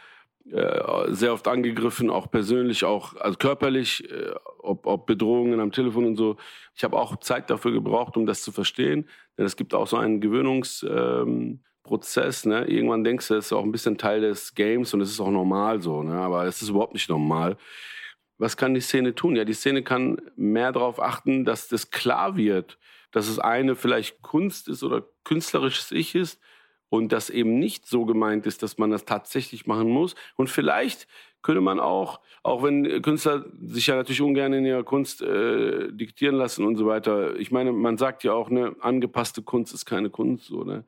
äh, 0.51 1.13
sehr 1.13 1.31
oft 1.31 1.47
angegriffen, 1.47 2.09
auch 2.09 2.29
persönlich, 2.29 2.83
auch 2.83 3.15
also 3.15 3.37
körperlich, 3.37 4.11
äh, 4.11 4.33
ob, 4.59 4.85
ob 4.85 5.05
Bedrohungen 5.05 5.61
am 5.61 5.71
Telefon 5.71 6.03
und 6.03 6.17
so. 6.17 6.35
Ich 6.75 6.83
habe 6.83 6.97
auch 6.97 7.15
Zeit 7.21 7.49
dafür 7.49 7.71
gebraucht, 7.71 8.17
um 8.17 8.25
das 8.25 8.41
zu 8.41 8.51
verstehen. 8.51 9.07
Denn 9.37 9.45
es 9.45 9.55
gibt 9.55 9.73
auch 9.73 9.87
so 9.87 9.95
einen 9.95 10.19
Gewöhnungsprozess. 10.19 12.45
Ähm, 12.45 12.51
ne? 12.51 12.67
Irgendwann 12.67 13.05
denkst 13.05 13.29
du, 13.29 13.35
es 13.35 13.45
ist 13.45 13.53
auch 13.53 13.63
ein 13.63 13.71
bisschen 13.71 13.97
Teil 13.97 14.19
des 14.19 14.55
Games 14.55 14.93
und 14.93 14.99
es 14.99 15.09
ist 15.09 15.21
auch 15.21 15.31
normal 15.31 15.81
so. 15.81 16.03
Ne? 16.03 16.15
Aber 16.15 16.43
es 16.43 16.61
ist 16.61 16.67
überhaupt 16.67 16.95
nicht 16.95 17.07
normal 17.07 17.55
was 18.37 18.57
kann 18.57 18.73
die 18.73 18.81
Szene 18.81 19.15
tun? 19.15 19.35
Ja, 19.35 19.45
die 19.45 19.53
Szene 19.53 19.83
kann 19.83 20.21
mehr 20.35 20.71
darauf 20.71 21.01
achten, 21.01 21.45
dass 21.45 21.67
das 21.67 21.89
klar 21.89 22.37
wird, 22.37 22.77
dass 23.11 23.27
es 23.27 23.39
eine 23.39 23.75
vielleicht 23.75 24.21
Kunst 24.21 24.67
ist 24.67 24.83
oder 24.83 25.05
künstlerisches 25.23 25.91
Ich 25.91 26.15
ist 26.15 26.39
und 26.89 27.11
das 27.11 27.29
eben 27.29 27.59
nicht 27.59 27.85
so 27.85 28.05
gemeint 28.05 28.45
ist, 28.45 28.63
dass 28.63 28.77
man 28.77 28.91
das 28.91 29.05
tatsächlich 29.05 29.65
machen 29.65 29.89
muss. 29.89 30.15
Und 30.35 30.49
vielleicht 30.49 31.07
könnte 31.41 31.61
man 31.61 31.79
auch, 31.79 32.19
auch 32.43 32.63
wenn 32.63 33.01
Künstler 33.01 33.45
sich 33.61 33.87
ja 33.87 33.95
natürlich 33.95 34.21
ungern 34.21 34.53
in 34.53 34.65
ihrer 34.65 34.83
Kunst 34.83 35.21
äh, 35.21 35.91
diktieren 35.91 36.35
lassen 36.35 36.65
und 36.65 36.75
so 36.75 36.85
weiter. 36.85 37.35
Ich 37.37 37.51
meine, 37.51 37.71
man 37.71 37.97
sagt 37.97 38.23
ja 38.23 38.33
auch, 38.33 38.49
ne, 38.49 38.75
angepasste 38.79 39.41
Kunst 39.41 39.73
ist 39.73 39.85
keine 39.85 40.09
Kunst, 40.09 40.45
so, 40.45 40.63
ne? 40.63 40.85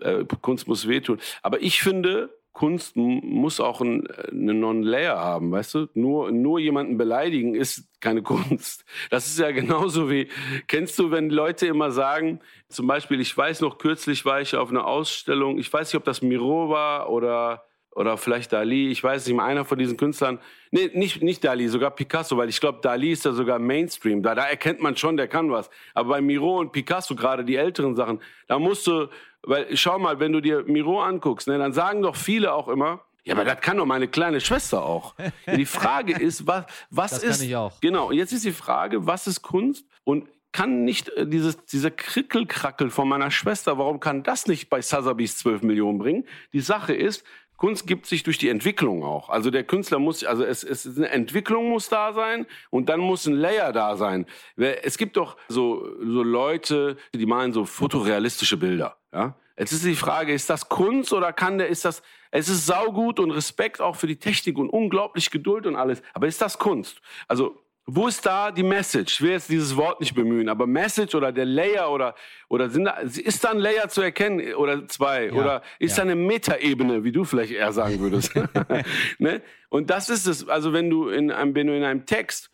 Äh, 0.00 0.24
Kunst 0.40 0.66
muss 0.66 0.88
wehtun. 0.88 1.20
Aber 1.42 1.62
ich 1.62 1.80
finde, 1.80 2.30
Kunst 2.54 2.96
muss 2.96 3.58
auch 3.58 3.80
ein, 3.80 4.06
eine 4.30 4.54
Non-Layer 4.54 5.18
haben, 5.18 5.50
weißt 5.50 5.74
du? 5.74 5.88
Nur, 5.94 6.30
nur 6.30 6.60
jemanden 6.60 6.96
beleidigen 6.96 7.56
ist 7.56 7.88
keine 8.00 8.22
Kunst. 8.22 8.84
Das 9.10 9.26
ist 9.26 9.40
ja 9.40 9.50
genauso 9.50 10.08
wie, 10.08 10.28
kennst 10.68 10.98
du, 11.00 11.10
wenn 11.10 11.30
Leute 11.30 11.66
immer 11.66 11.90
sagen, 11.90 12.40
zum 12.68 12.86
Beispiel, 12.86 13.20
ich 13.20 13.36
weiß 13.36 13.60
noch, 13.60 13.78
kürzlich 13.78 14.24
war 14.24 14.40
ich 14.40 14.54
auf 14.54 14.70
einer 14.70 14.86
Ausstellung, 14.86 15.58
ich 15.58 15.70
weiß 15.70 15.88
nicht, 15.88 15.98
ob 15.98 16.04
das 16.04 16.22
Miro 16.22 16.70
war 16.70 17.10
oder, 17.10 17.64
oder 17.90 18.16
vielleicht 18.16 18.52
Dali, 18.52 18.88
ich 18.88 19.02
weiß 19.02 19.26
nicht 19.26 19.34
mehr, 19.34 19.44
einer 19.44 19.64
von 19.64 19.78
diesen 19.78 19.96
Künstlern, 19.96 20.38
nee, 20.70 20.92
nicht, 20.94 21.24
nicht 21.24 21.42
Dali, 21.42 21.66
sogar 21.66 21.90
Picasso, 21.90 22.36
weil 22.36 22.48
ich 22.48 22.60
glaube, 22.60 22.78
Dali 22.82 23.10
ist 23.10 23.24
ja 23.24 23.32
sogar 23.32 23.58
Mainstream, 23.58 24.22
da, 24.22 24.36
da 24.36 24.44
erkennt 24.44 24.80
man 24.80 24.96
schon, 24.96 25.16
der 25.16 25.26
kann 25.26 25.50
was. 25.50 25.70
Aber 25.92 26.10
bei 26.10 26.20
Miro 26.20 26.60
und 26.60 26.70
Picasso, 26.70 27.16
gerade 27.16 27.44
die 27.44 27.56
älteren 27.56 27.96
Sachen, 27.96 28.20
da 28.46 28.60
musst 28.60 28.86
du, 28.86 29.08
weil 29.46 29.76
schau 29.76 29.98
mal, 29.98 30.20
wenn 30.20 30.32
du 30.32 30.40
dir 30.40 30.64
Miro 30.64 31.02
anguckst, 31.02 31.48
ne, 31.48 31.58
dann 31.58 31.72
sagen 31.72 32.02
doch 32.02 32.16
viele 32.16 32.52
auch 32.52 32.68
immer, 32.68 33.00
ja, 33.24 33.34
aber 33.34 33.44
das 33.44 33.60
kann 33.62 33.78
doch 33.78 33.86
meine 33.86 34.06
kleine 34.06 34.40
Schwester 34.40 34.84
auch. 34.84 35.14
die 35.46 35.64
Frage 35.64 36.12
ist, 36.12 36.46
was, 36.46 36.66
was 36.90 37.10
das 37.12 37.22
ist. 37.22 37.38
Kann 37.38 37.48
ich 37.48 37.56
auch. 37.56 37.80
Genau, 37.80 38.12
jetzt 38.12 38.32
ist 38.32 38.44
die 38.44 38.52
Frage, 38.52 39.06
was 39.06 39.26
ist 39.26 39.42
Kunst? 39.42 39.86
Und 40.04 40.28
kann 40.52 40.84
nicht 40.84 41.08
äh, 41.10 41.26
dieses, 41.26 41.64
dieser 41.64 41.90
Krickelkrackel 41.90 42.90
von 42.90 43.08
meiner 43.08 43.30
Schwester, 43.30 43.78
warum 43.78 43.98
kann 43.98 44.22
das 44.22 44.46
nicht 44.46 44.68
bei 44.68 44.82
Sotheby's 44.82 45.38
12 45.38 45.62
Millionen 45.62 45.98
bringen? 45.98 46.24
Die 46.52 46.60
Sache 46.60 46.94
ist, 46.94 47.24
Kunst 47.56 47.86
gibt 47.86 48.06
sich 48.06 48.24
durch 48.24 48.38
die 48.38 48.48
Entwicklung 48.48 49.04
auch. 49.04 49.30
Also 49.30 49.50
der 49.50 49.64
Künstler 49.64 49.98
muss, 49.98 50.24
also 50.24 50.44
es, 50.44 50.64
es 50.64 50.96
eine 50.96 51.08
Entwicklung 51.10 51.68
muss 51.68 51.88
da 51.88 52.12
sein 52.12 52.46
und 52.70 52.88
dann 52.88 53.00
muss 53.00 53.26
ein 53.26 53.34
Layer 53.34 53.72
da 53.72 53.96
sein. 53.96 54.26
Es 54.56 54.98
gibt 54.98 55.16
doch 55.16 55.36
so, 55.48 55.88
so 55.98 56.22
Leute, 56.22 56.96
die 57.14 57.26
malen 57.26 57.52
so 57.52 57.64
fotorealistische 57.64 58.56
Bilder. 58.56 58.96
Ja? 59.14 59.34
Jetzt 59.56 59.72
ist 59.72 59.84
die 59.84 59.94
Frage, 59.94 60.32
ist 60.32 60.50
das 60.50 60.68
Kunst 60.68 61.12
oder 61.12 61.32
kann 61.32 61.58
der, 61.58 61.68
ist 61.68 61.84
das, 61.84 62.02
es 62.32 62.48
ist 62.48 62.66
saugut 62.66 63.20
und 63.20 63.30
Respekt 63.30 63.80
auch 63.80 63.94
für 63.94 64.08
die 64.08 64.18
Technik 64.18 64.58
und 64.58 64.68
unglaublich 64.68 65.30
Geduld 65.30 65.66
und 65.66 65.76
alles. 65.76 66.02
Aber 66.12 66.26
ist 66.26 66.42
das 66.42 66.58
Kunst? 66.58 67.00
Also 67.28 67.64
wo 67.86 68.08
ist 68.08 68.24
da 68.24 68.50
die 68.50 68.62
Message? 68.62 69.14
Ich 69.14 69.20
will 69.20 69.32
jetzt 69.32 69.50
dieses 69.50 69.76
Wort 69.76 70.00
nicht 70.00 70.14
bemühen, 70.14 70.48
aber 70.48 70.66
Message 70.66 71.14
oder 71.14 71.32
der 71.32 71.44
Layer 71.44 71.90
oder, 71.90 72.14
oder 72.48 72.70
sind 72.70 72.86
da, 72.86 72.92
ist 72.92 73.44
da 73.44 73.50
ein 73.50 73.58
Layer 73.58 73.88
zu 73.88 74.00
erkennen 74.00 74.54
oder 74.54 74.88
zwei? 74.88 75.26
Ja, 75.26 75.32
oder 75.32 75.62
ist 75.78 75.98
ja. 75.98 76.04
da 76.04 76.10
eine 76.10 76.16
Metaebene, 76.16 77.04
wie 77.04 77.12
du 77.12 77.24
vielleicht 77.24 77.52
eher 77.52 77.72
sagen 77.72 78.00
würdest? 78.00 78.34
ne? 79.18 79.42
Und 79.68 79.90
das 79.90 80.08
ist 80.08 80.26
es. 80.26 80.48
Also 80.48 80.72
wenn 80.72 80.88
du 80.88 81.08
in 81.08 81.30
einem, 81.30 81.54
wenn 81.54 81.66
du 81.66 81.76
in 81.76 81.84
einem 81.84 82.06
Text 82.06 82.50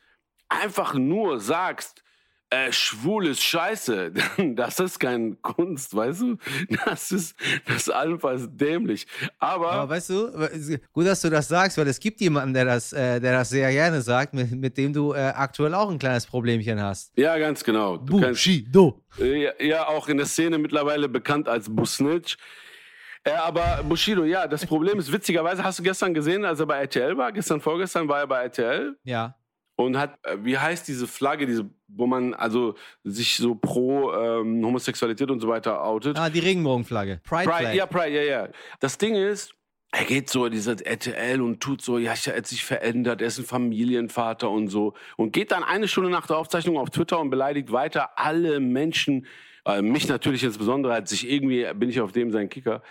einfach 0.49 0.95
nur 0.95 1.39
sagst, 1.39 2.00
äh, 2.51 2.73
schwul 2.73 3.29
ist 3.29 3.43
scheiße, 3.43 4.13
das 4.55 4.81
ist 4.81 4.99
keine 4.99 5.37
Kunst, 5.37 5.95
weißt 5.95 6.23
du? 6.23 6.37
Das 6.85 7.13
ist, 7.13 7.37
das 7.65 7.77
ist 7.77 7.91
einfach 7.91 8.37
dämlich. 8.49 9.07
Aber, 9.39 9.71
Aber 9.71 9.91
weißt 9.91 10.11
du, 10.11 10.49
gut, 10.93 11.07
dass 11.07 11.21
du 11.21 11.31
das 11.31 11.47
sagst, 11.47 11.79
weil 11.79 11.87
es 11.87 12.01
gibt 12.01 12.21
jemanden, 12.21 12.53
der 12.53 12.65
das, 12.65 12.93
äh, 12.93 13.21
der 13.21 13.33
das 13.33 13.51
sehr 13.51 13.71
gerne 13.71 14.03
sagt, 14.03 14.35
mit, 14.35 14.51
mit 14.51 14.77
dem 14.77 14.93
du 14.93 15.13
äh, 15.13 15.19
aktuell 15.19 15.75
auch 15.75 15.91
ein 15.91 15.99
kleines 15.99 16.27
Problemchen 16.27 16.83
hast. 16.83 17.17
Ja, 17.17 17.39
ganz 17.39 17.63
genau. 17.63 17.97
Du 17.97 18.21
Bushido. 18.21 19.01
ja, 19.19 19.53
ja, 19.61 19.87
auch 19.87 20.09
in 20.09 20.17
der 20.17 20.27
Szene 20.27 20.59
mittlerweile 20.59 21.09
bekannt 21.09 21.49
als 21.49 21.69
Busnitch. 21.69 22.37
Äh, 23.23 23.31
aber 23.33 23.85
Bushido, 23.85 24.25
ja, 24.25 24.49
das 24.49 24.67
Problem 24.67 24.99
ist, 24.99 25.13
witzigerweise, 25.13 25.63
hast 25.63 25.79
du 25.79 25.83
gestern 25.85 26.15
gesehen, 26.15 26.45
als 26.45 26.59
er 26.59 26.67
bei 26.67 26.81
RTL 26.81 27.17
war? 27.17 27.31
Gestern, 27.31 27.61
vorgestern 27.61 28.09
war 28.09 28.21
er 28.21 28.27
bei 28.27 28.43
RTL. 28.43 28.97
Ja 29.05 29.37
und 29.85 29.97
hat, 29.97 30.19
äh, 30.25 30.37
wie 30.43 30.59
heißt 30.59 30.87
diese 30.89 31.07
Flagge, 31.07 31.47
diese, 31.47 31.69
wo 31.89 32.07
man 32.07 32.35
also 32.35 32.75
sich 33.05 33.37
so 33.37 33.55
pro 33.55 34.13
ähm, 34.13 34.65
Homosexualität 34.65 35.31
und 35.31 35.41
so 35.41 35.49
weiter 35.49 35.85
outet? 35.85 36.19
Ah, 36.19 36.31
die 36.31 36.41
Regenbogenflagge. 36.41 37.21
Pride, 37.25 37.51
Pride 37.51 37.59
Flag. 37.59 37.75
Ja, 37.75 37.87
Pride, 37.87 38.11
ja, 38.11 38.23
ja. 38.23 38.49
Das 38.81 38.99
Ding 38.99 39.15
ist, 39.15 39.55
er 39.93 40.05
geht 40.05 40.31
so 40.31 40.47
in 40.47 40.53
dieser 40.53 40.81
RTL 40.85 41.41
und 41.41 41.61
tut 41.61 41.83
so, 41.83 41.99
ja, 41.99 42.15
er 42.27 42.37
hat 42.37 42.47
sich 42.47 42.65
verändert, 42.65 43.21
er 43.21 43.29
ist 43.29 43.39
ein 43.39 43.45
Familienvater 43.45 44.49
und 44.49 44.69
so. 44.69 44.95
Und 45.17 45.33
geht 45.33 45.51
dann 45.51 45.65
eine 45.65 45.89
Stunde 45.89 46.11
nach 46.11 46.27
der 46.27 46.37
Aufzeichnung 46.37 46.79
auf 46.79 46.91
Twitter 46.91 47.19
und 47.19 47.31
beleidigt 47.31 47.73
weiter 47.73 48.11
alle 48.17 48.61
Menschen, 48.61 49.27
äh, 49.67 49.83
mich 49.83 50.09
natürlich 50.09 50.45
insbesondere, 50.45 50.95
hat 50.95 51.09
sich 51.09 51.29
irgendwie, 51.29 51.67
bin 51.75 51.91
ich 51.91 52.01
auf 52.01 52.13
dem 52.13 52.31
sein 52.31 52.49
Kicker. 52.49 52.83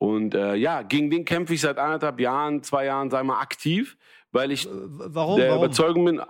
Und 0.00 0.34
äh, 0.34 0.54
ja, 0.54 0.82
gegen 0.82 1.10
den 1.10 1.24
kämpfe 1.24 1.54
ich 1.54 1.60
seit 1.60 1.78
anderthalb 1.78 2.20
Jahren, 2.20 2.62
zwei 2.62 2.86
Jahren, 2.86 3.10
sei 3.10 3.22
mal, 3.22 3.40
aktiv 3.40 3.96
weil 4.32 4.52
ich 4.52 4.68
warum, 4.70 5.38
der 5.38 5.50
warum? 5.50 5.64
Überzeugung 5.64 6.04
bin, 6.04 6.22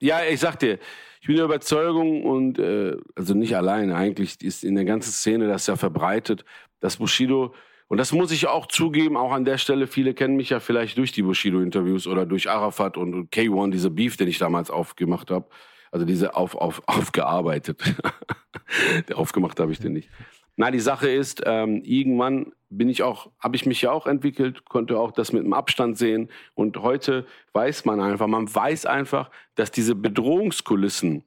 ja, 0.00 0.20
ich 0.24 0.40
sag 0.40 0.58
dir, 0.58 0.78
ich 1.20 1.26
bin 1.26 1.36
der 1.36 1.46
Überzeugung 1.46 2.24
und 2.24 2.58
äh, 2.58 2.96
also 3.16 3.34
nicht 3.34 3.56
allein, 3.56 3.92
eigentlich 3.92 4.40
ist 4.42 4.64
in 4.64 4.74
der 4.74 4.84
ganzen 4.84 5.10
Szene 5.10 5.48
das 5.48 5.66
ja 5.66 5.76
verbreitet, 5.76 6.44
dass 6.80 6.98
Bushido 6.98 7.54
und 7.88 7.96
das 7.96 8.12
muss 8.12 8.30
ich 8.32 8.46
auch 8.46 8.66
zugeben, 8.66 9.16
auch 9.16 9.32
an 9.32 9.44
der 9.44 9.56
Stelle, 9.56 9.86
viele 9.86 10.12
kennen 10.12 10.36
mich 10.36 10.50
ja 10.50 10.60
vielleicht 10.60 10.98
durch 10.98 11.10
die 11.10 11.22
Bushido-Interviews 11.22 12.06
oder 12.06 12.26
durch 12.26 12.50
Arafat 12.50 12.98
und 12.98 13.32
K1, 13.32 13.70
diese 13.70 13.90
Beef, 13.90 14.18
den 14.18 14.28
ich 14.28 14.36
damals 14.36 14.70
aufgemacht 14.70 15.30
habe. 15.30 15.48
Also 15.90 16.04
diese 16.04 16.36
auf, 16.36 16.54
auf, 16.54 16.82
aufgearbeitet. 16.86 17.82
aufgemacht 19.14 19.58
habe 19.58 19.72
ich 19.72 19.78
den 19.78 19.94
nicht. 19.94 20.10
Na, 20.60 20.72
die 20.72 20.80
Sache 20.80 21.08
ist, 21.08 21.40
ähm, 21.46 21.82
irgendwann 21.84 22.52
bin 22.68 22.88
ich 22.88 23.04
auch, 23.04 23.30
habe 23.38 23.54
ich 23.54 23.64
mich 23.64 23.80
ja 23.80 23.92
auch 23.92 24.08
entwickelt, 24.08 24.64
konnte 24.64 24.98
auch 24.98 25.12
das 25.12 25.32
mit 25.32 25.44
dem 25.44 25.52
Abstand 25.52 25.96
sehen. 25.96 26.28
Und 26.54 26.78
heute 26.82 27.26
weiß 27.52 27.84
man 27.84 28.00
einfach, 28.00 28.26
man 28.26 28.52
weiß 28.52 28.84
einfach, 28.84 29.30
dass 29.54 29.70
diese 29.70 29.94
Bedrohungskulissen, 29.94 31.22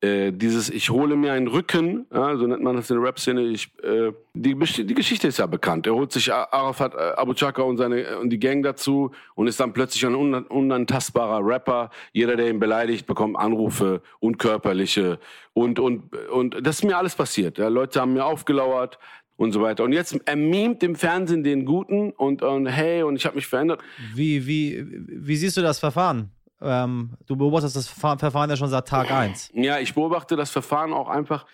äh, 0.00 0.30
dieses 0.30 0.68
ich 0.68 0.90
hole 0.90 1.16
mir 1.16 1.32
einen 1.32 1.48
Rücken, 1.48 2.06
ja, 2.12 2.36
so 2.36 2.46
nennt 2.46 2.62
man 2.62 2.76
das 2.76 2.90
in 2.90 2.96
der 2.96 3.06
Rap-Szene, 3.06 3.40
äh, 3.42 4.12
die, 4.34 4.54
die 4.54 4.94
Geschichte 4.94 5.28
ist 5.28 5.38
ja 5.38 5.46
bekannt. 5.46 5.86
Er 5.86 5.94
holt 5.94 6.12
sich 6.12 6.32
Arafat 6.32 6.94
äh, 6.94 7.12
Abu 7.16 7.32
Chaka 7.32 7.62
und, 7.62 7.78
seine, 7.78 8.18
und 8.18 8.30
die 8.30 8.38
Gang 8.38 8.62
dazu 8.62 9.10
und 9.34 9.46
ist 9.46 9.58
dann 9.58 9.72
plötzlich 9.72 10.04
ein 10.04 10.14
un 10.14 10.34
unantastbarer 10.34 11.40
Rapper. 11.42 11.90
Jeder, 12.12 12.36
der 12.36 12.50
ihn 12.50 12.60
beleidigt, 12.60 13.06
bekommt 13.06 13.36
Anrufe, 13.36 14.02
unkörperliche 14.20 15.18
und, 15.54 15.78
und, 15.78 16.14
und 16.28 16.56
das 16.62 16.76
ist 16.76 16.84
mir 16.84 16.98
alles 16.98 17.14
passiert. 17.14 17.56
Ja, 17.56 17.68
Leute 17.68 18.00
haben 18.00 18.12
mir 18.12 18.26
aufgelauert, 18.26 18.98
und 19.36 19.52
so 19.52 19.60
weiter. 19.60 19.84
Und 19.84 19.92
jetzt 19.92 20.18
er 20.24 20.36
mimt 20.36 20.82
im 20.82 20.96
Fernsehen 20.96 21.44
den 21.44 21.64
Guten 21.64 22.10
und, 22.12 22.42
und 22.42 22.66
hey, 22.66 23.02
und 23.02 23.16
ich 23.16 23.26
habe 23.26 23.36
mich 23.36 23.46
verändert. 23.46 23.82
Wie, 24.14 24.46
wie, 24.46 24.84
wie 24.88 25.36
siehst 25.36 25.56
du 25.56 25.62
das 25.62 25.78
Verfahren? 25.78 26.30
Ähm, 26.60 27.10
du 27.26 27.36
beobachtest 27.36 27.76
das 27.76 27.88
Verfahren 27.88 28.50
ja 28.50 28.56
schon 28.56 28.68
seit 28.68 28.88
Tag 28.88 29.10
1. 29.10 29.50
Ja, 29.54 29.78
ich 29.78 29.94
beobachte 29.94 30.36
das 30.36 30.50
Verfahren 30.50 30.92
auch 30.92 31.08
einfach. 31.08 31.46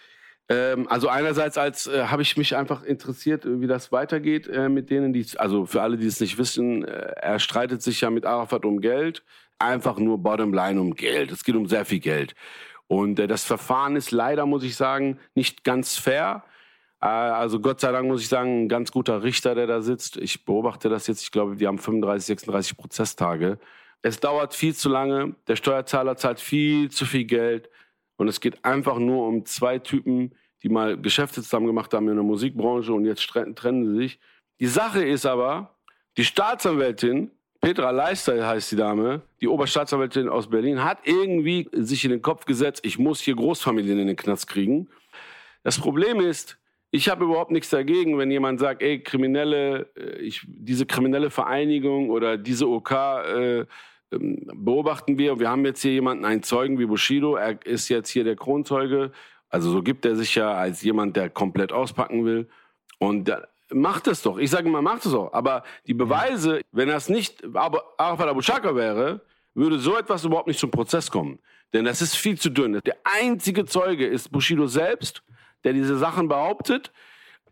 Ähm, 0.49 0.87
also 0.89 1.09
einerseits 1.09 1.59
als 1.59 1.87
äh, 1.87 2.05
habe 2.05 2.23
ich 2.23 2.37
mich 2.37 2.57
einfach 2.57 2.83
interessiert, 2.83 3.45
wie 3.47 3.67
das 3.67 3.93
weitergeht 3.93 4.49
äh, 4.49 4.69
mit 4.69 4.91
denen, 4.91 5.13
die 5.13 5.27
also 5.37 5.67
für 5.67 5.83
alle, 5.83 5.97
die 5.97 6.07
es 6.07 6.21
nicht 6.21 6.39
wissen, 6.39 6.85
äh, 6.85 7.15
er 7.17 7.39
streitet 7.39 7.83
sich 7.83 8.01
ja 8.01 8.11
mit 8.11 8.27
Arafat 8.27 8.65
um 8.65 8.81
Geld, 8.81 9.25
einfach 9.59 9.99
nur 9.99 10.19
Bottomline 10.19 10.81
um 10.81 10.95
Geld. 10.95 11.31
Es 11.31 11.45
geht 11.45 11.57
um 11.57 11.67
sehr 11.67 11.85
viel 11.85 12.01
Geld. 12.01 12.35
Und 12.87 13.19
äh, 13.19 13.27
das 13.27 13.45
Verfahren 13.45 13.97
ist 13.97 14.11
leider, 14.11 14.47
muss 14.47 14.65
ich 14.65 14.77
sagen, 14.77 15.19
nicht 15.35 15.65
ganz 15.65 15.97
fair. 15.97 16.45
Äh, 17.01 17.07
also 17.07 17.61
Gott 17.61 17.81
sei 17.81 17.93
Dank 17.93 18.07
muss 18.09 18.21
ich 18.21 18.29
sagen, 18.29 18.65
ein 18.65 18.69
ganz 18.69 18.93
guter 18.93 19.23
Richter, 19.23 19.55
der 19.55 19.67
da 19.67 19.81
sitzt. 19.81 20.17
Ich 20.17 20.45
beobachte 20.45 20.89
das 20.89 21.07
jetzt. 21.07 21.23
Ich 21.23 21.31
glaube, 21.31 21.59
wir 21.59 21.69
haben 21.69 21.79
35, 21.79 22.27
36 22.27 22.77
Prozesstage. 22.77 23.59
Es 24.03 24.21
dauert 24.21 24.55
viel 24.55 24.75
zu 24.75 24.89
lange. 24.89 25.35
Der 25.47 25.57
Steuerzahler 25.57 26.17
zahlt 26.17 26.41
viel 26.41 26.91
zu 26.91 27.07
viel 27.07 27.25
Geld. 27.25 27.71
Und 28.17 28.29
es 28.29 28.41
geht 28.41 28.65
einfach 28.65 28.99
nur 28.99 29.27
um 29.27 29.47
zwei 29.47 29.79
Typen, 29.79 30.33
die 30.63 30.69
mal 30.69 30.97
Geschäfte 30.97 31.43
zusammen 31.43 31.67
gemacht 31.67 31.93
haben 31.95 32.09
in 32.09 32.15
der 32.15 32.25
Musikbranche 32.25 32.93
und 32.93 33.05
jetzt 33.05 33.27
trennen 33.27 33.87
sie 33.87 33.97
sich. 33.97 34.19
Die 34.61 34.67
Sache 34.67 35.05
ist 35.05 35.27
aber, 35.27 35.75
die 36.17 36.25
Staatsanwältin, 36.25 37.31
Petra 37.61 37.91
Leister 37.91 38.47
heißt 38.47 38.73
die 38.73 38.77
Dame, 38.77 39.23
die 39.41 39.49
Oberstaatsanwältin 39.49 40.29
aus 40.29 40.51
Berlin, 40.51 40.85
hat 40.85 40.99
irgendwie 41.05 41.69
sich 41.73 42.05
in 42.05 42.11
den 42.11 42.23
Kopf 42.23 42.45
gesetzt, 42.45 42.85
ich 42.85 42.99
muss 42.99 43.21
hier 43.21 43.35
Großfamilien 43.35 43.99
in 43.99 44.07
den 44.09 44.17
Knast 44.17 44.47
kriegen. 44.47 44.89
Das 45.63 45.79
Problem 45.79 46.21
ist, 46.21 46.59
ich 46.91 47.09
habe 47.09 47.25
überhaupt 47.25 47.51
nichts 47.51 47.71
dagegen, 47.71 48.19
wenn 48.19 48.31
jemand 48.31 48.61
sagt, 48.61 48.83
ey, 48.83 49.01
kriminelle, 49.01 49.91
äh, 49.97 50.19
ich, 50.19 50.43
diese 50.47 50.87
kriminelle 50.87 51.31
Vereinigung 51.31 52.11
oder 52.11 52.37
diese 52.37 52.69
OK 52.69 52.91
äh, 52.91 53.65
beobachten 54.19 55.19
wir. 55.19 55.39
Wir 55.41 55.51
haben 55.51 55.65
jetzt 55.65 55.83
hier 55.83 55.93
jemanden, 55.93 56.25
einen 56.25 56.43
Zeugen 56.43 56.79
wie 56.79 56.87
Bushido, 56.87 57.37
er 57.37 57.65
ist 57.65 57.89
jetzt 57.89 58.11
hier 58.11 58.25
der 58.25 58.37
Kronzeuge. 58.37 59.13
Also 59.49 59.71
so 59.71 59.83
gibt 59.83 60.05
er 60.05 60.17
sich 60.17 60.35
ja 60.35 60.55
als 60.55 60.83
jemand, 60.83 61.17
der 61.17 61.31
komplett 61.31 61.73
auspacken 61.73 62.25
will. 62.25 62.49
Und 62.99 63.29
da, 63.29 63.47
macht 63.71 64.07
es 64.07 64.23
doch. 64.23 64.39
Ich 64.39 64.51
sage 64.51 64.69
mal, 64.69 64.83
macht 64.83 65.07
es 65.07 65.13
doch. 65.13 65.33
Aber 65.33 65.65
die 65.87 65.95
Beweise, 65.95 66.61
wenn 66.73 66.89
das 66.89 67.09
nicht 67.09 67.43
Arafat 67.55 68.29
Abu 68.29 68.43
Shaka 68.43 68.75
wäre, 68.77 69.23
würde 69.55 69.79
so 69.79 69.99
etwas 69.99 70.25
überhaupt 70.25 70.49
nicht 70.49 70.61
zum 70.61 70.71
Prozess 70.71 71.11
kommen. 71.11 71.39
Denn 71.73 71.85
das 71.85 72.03
ist 72.03 72.15
viel 72.17 72.39
zu 72.39 72.51
dünn. 72.51 72.81
Der 72.85 72.97
einzige 73.05 73.65
Zeuge 73.65 74.07
ist 74.07 74.31
Bushido 74.31 74.67
selbst 74.67 75.23
der 75.65 75.73
diese 75.73 75.99
Sachen 75.99 76.29
behauptet. 76.29 76.93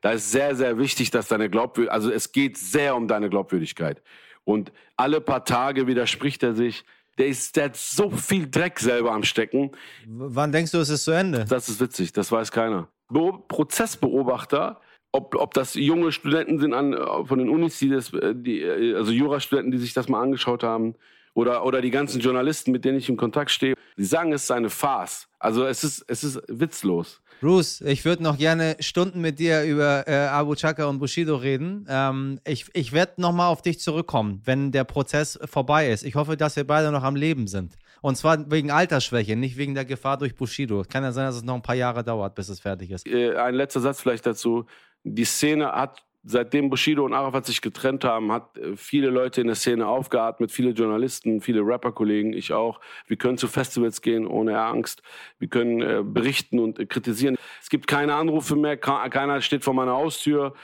Da 0.01 0.12
ist 0.12 0.31
sehr, 0.31 0.55
sehr 0.57 0.79
wichtig, 0.79 1.11
dass 1.11 1.29
deine 1.29 1.51
Glaubwürdigkeit, 1.51 1.94
also 1.94 2.11
es 2.11 2.33
geht 2.33 2.57
sehr 2.57 2.96
um 2.96 3.07
deine 3.07 3.29
Glaubwürdigkeit. 3.29 4.03
Und 4.44 4.72
alle 4.96 5.20
paar 5.20 5.44
Tage 5.44 5.87
widerspricht 5.87 6.42
er 6.42 6.55
sich. 6.55 6.85
Der, 7.18 7.26
ist, 7.26 7.57
der 7.57 7.66
hat 7.66 7.76
so 7.76 8.11
viel 8.11 8.50
Dreck 8.50 8.79
selber 8.79 9.12
am 9.12 9.24
Stecken. 9.24 9.72
wann 10.07 10.53
denkst 10.53 10.72
du, 10.72 10.79
ist 10.79 10.88
es 10.88 11.05
zu 11.05 11.11
Ende? 11.11 11.44
Das 11.48 11.68
ist 11.68 11.81
witzig, 11.81 12.12
das 12.12 12.33
weiß 12.33 12.50
keiner. 12.50 12.88
Be 13.11 13.33
Prozessbeobachter, 13.48 14.81
ob, 15.12 15.35
ob 15.35 15.53
das 15.53 15.74
junge 15.74 16.12
Studenten 16.12 16.59
sind 16.59 16.72
an, 16.72 16.96
von 17.26 17.38
den 17.38 17.48
Unis, 17.48 17.79
die 17.79 17.90
das, 17.90 18.12
die, 18.12 18.64
also 18.64 19.12
Jurastudenten, 19.12 19.72
die 19.72 19.79
sich 19.79 19.92
das 19.92 20.09
mal 20.09 20.22
angeschaut 20.22 20.62
haben, 20.62 20.94
oder, 21.35 21.64
oder 21.64 21.81
die 21.81 21.90
ganzen 21.90 22.21
Journalisten, 22.21 22.73
mit 22.73 22.85
denen 22.85 22.99
ich 22.99 23.09
in 23.09 23.16
Kontakt 23.16 23.51
stehe, 23.51 23.75
die 23.97 24.05
sagen, 24.05 24.33
es 24.33 24.45
ist 24.45 24.51
eine 24.51 24.71
Farce. 24.71 25.29
Also 25.38 25.64
es 25.64 25.85
ist, 25.85 26.05
es 26.09 26.25
ist 26.25 26.40
witzlos. 26.49 27.21
Bruce, 27.40 27.81
ich 27.81 28.05
würde 28.05 28.23
noch 28.23 28.37
gerne 28.37 28.77
Stunden 28.81 29.23
mit 29.23 29.38
dir 29.38 29.64
über 29.64 30.07
äh, 30.07 30.27
Abu 30.27 30.55
Chaka 30.55 30.85
und 30.87 30.99
Bushido 30.99 31.37
reden. 31.37 31.87
Ähm, 31.88 32.38
ich 32.47 32.66
ich 32.75 32.93
werde 32.93 33.14
nochmal 33.16 33.49
auf 33.49 33.62
dich 33.62 33.81
zurückkommen, 33.81 34.43
wenn 34.45 34.73
der 34.73 34.85
Prozess 34.85 35.38
vorbei 35.47 35.90
ist. 35.90 36.03
Ich 36.05 36.16
hoffe, 36.16 36.37
dass 36.37 36.57
wir 36.57 36.66
beide 36.66 36.90
noch 36.90 37.03
am 37.03 37.16
Leben 37.16 37.47
sind. 37.47 37.77
Und 38.03 38.16
zwar 38.16 38.51
wegen 38.51 38.71
Altersschwäche, 38.71 39.37
nicht 39.37 39.57
wegen 39.57 39.75
der 39.75 39.87
Gefahr 39.87 40.19
durch 40.19 40.35
Bushido. 40.35 40.85
Kann 40.87 41.03
ja 41.03 41.12
sein, 41.12 41.27
dass 41.27 41.37
es 41.37 41.43
noch 41.43 41.55
ein 41.55 41.62
paar 41.62 41.75
Jahre 41.75 42.05
dauert, 42.05 42.35
bis 42.35 42.51
es 42.51 42.61
fertig 42.61 42.90
ist. 42.90 43.07
Äh, 43.07 43.37
ein 43.37 43.55
letzter 43.55 43.81
Satz 43.81 44.03
vielleicht 44.03 44.27
dazu. 44.27 44.66
Die 45.05 45.25
Szene 45.25 45.73
hat 45.73 46.03
seitdem 46.22 46.70
Bushido 46.70 47.04
und 47.04 47.14
Arafat 47.14 47.46
sich 47.46 47.61
getrennt 47.61 48.04
haben, 48.04 48.33
hat 48.33 48.56
äh, 48.59 48.76
viele 48.76 49.09
Leute 49.09 49.40
in 49.40 49.46
der 49.46 49.56
Szene 49.56 49.87
aufgeatmet, 49.87 50.52
viele 50.52 50.70
Journalisten, 50.70 51.40
viele 51.40 51.61
Rapperkollegen, 51.62 52.33
ich 52.33 52.52
auch. 52.52 52.80
Wir 53.06 53.16
können 53.16 53.38
zu 53.38 53.48
Festivals 53.48 54.02
gehen 54.02 54.26
ohne 54.26 54.61
Angst. 54.61 55.02
Wir 55.38 55.48
können 55.48 55.80
äh, 55.80 56.02
berichten 56.04 56.59
und 56.59 56.78
äh, 56.78 56.87
kritisieren. 56.87 57.37
Es 57.62 57.68
gibt 57.68 57.87
keine 57.87 58.14
Anrufe 58.14 58.56
mehr, 58.56 58.76
keiner 58.76 59.40
steht 59.40 59.64
vor 59.64 59.74
meiner 59.74 59.92
Haustür. 59.92 60.54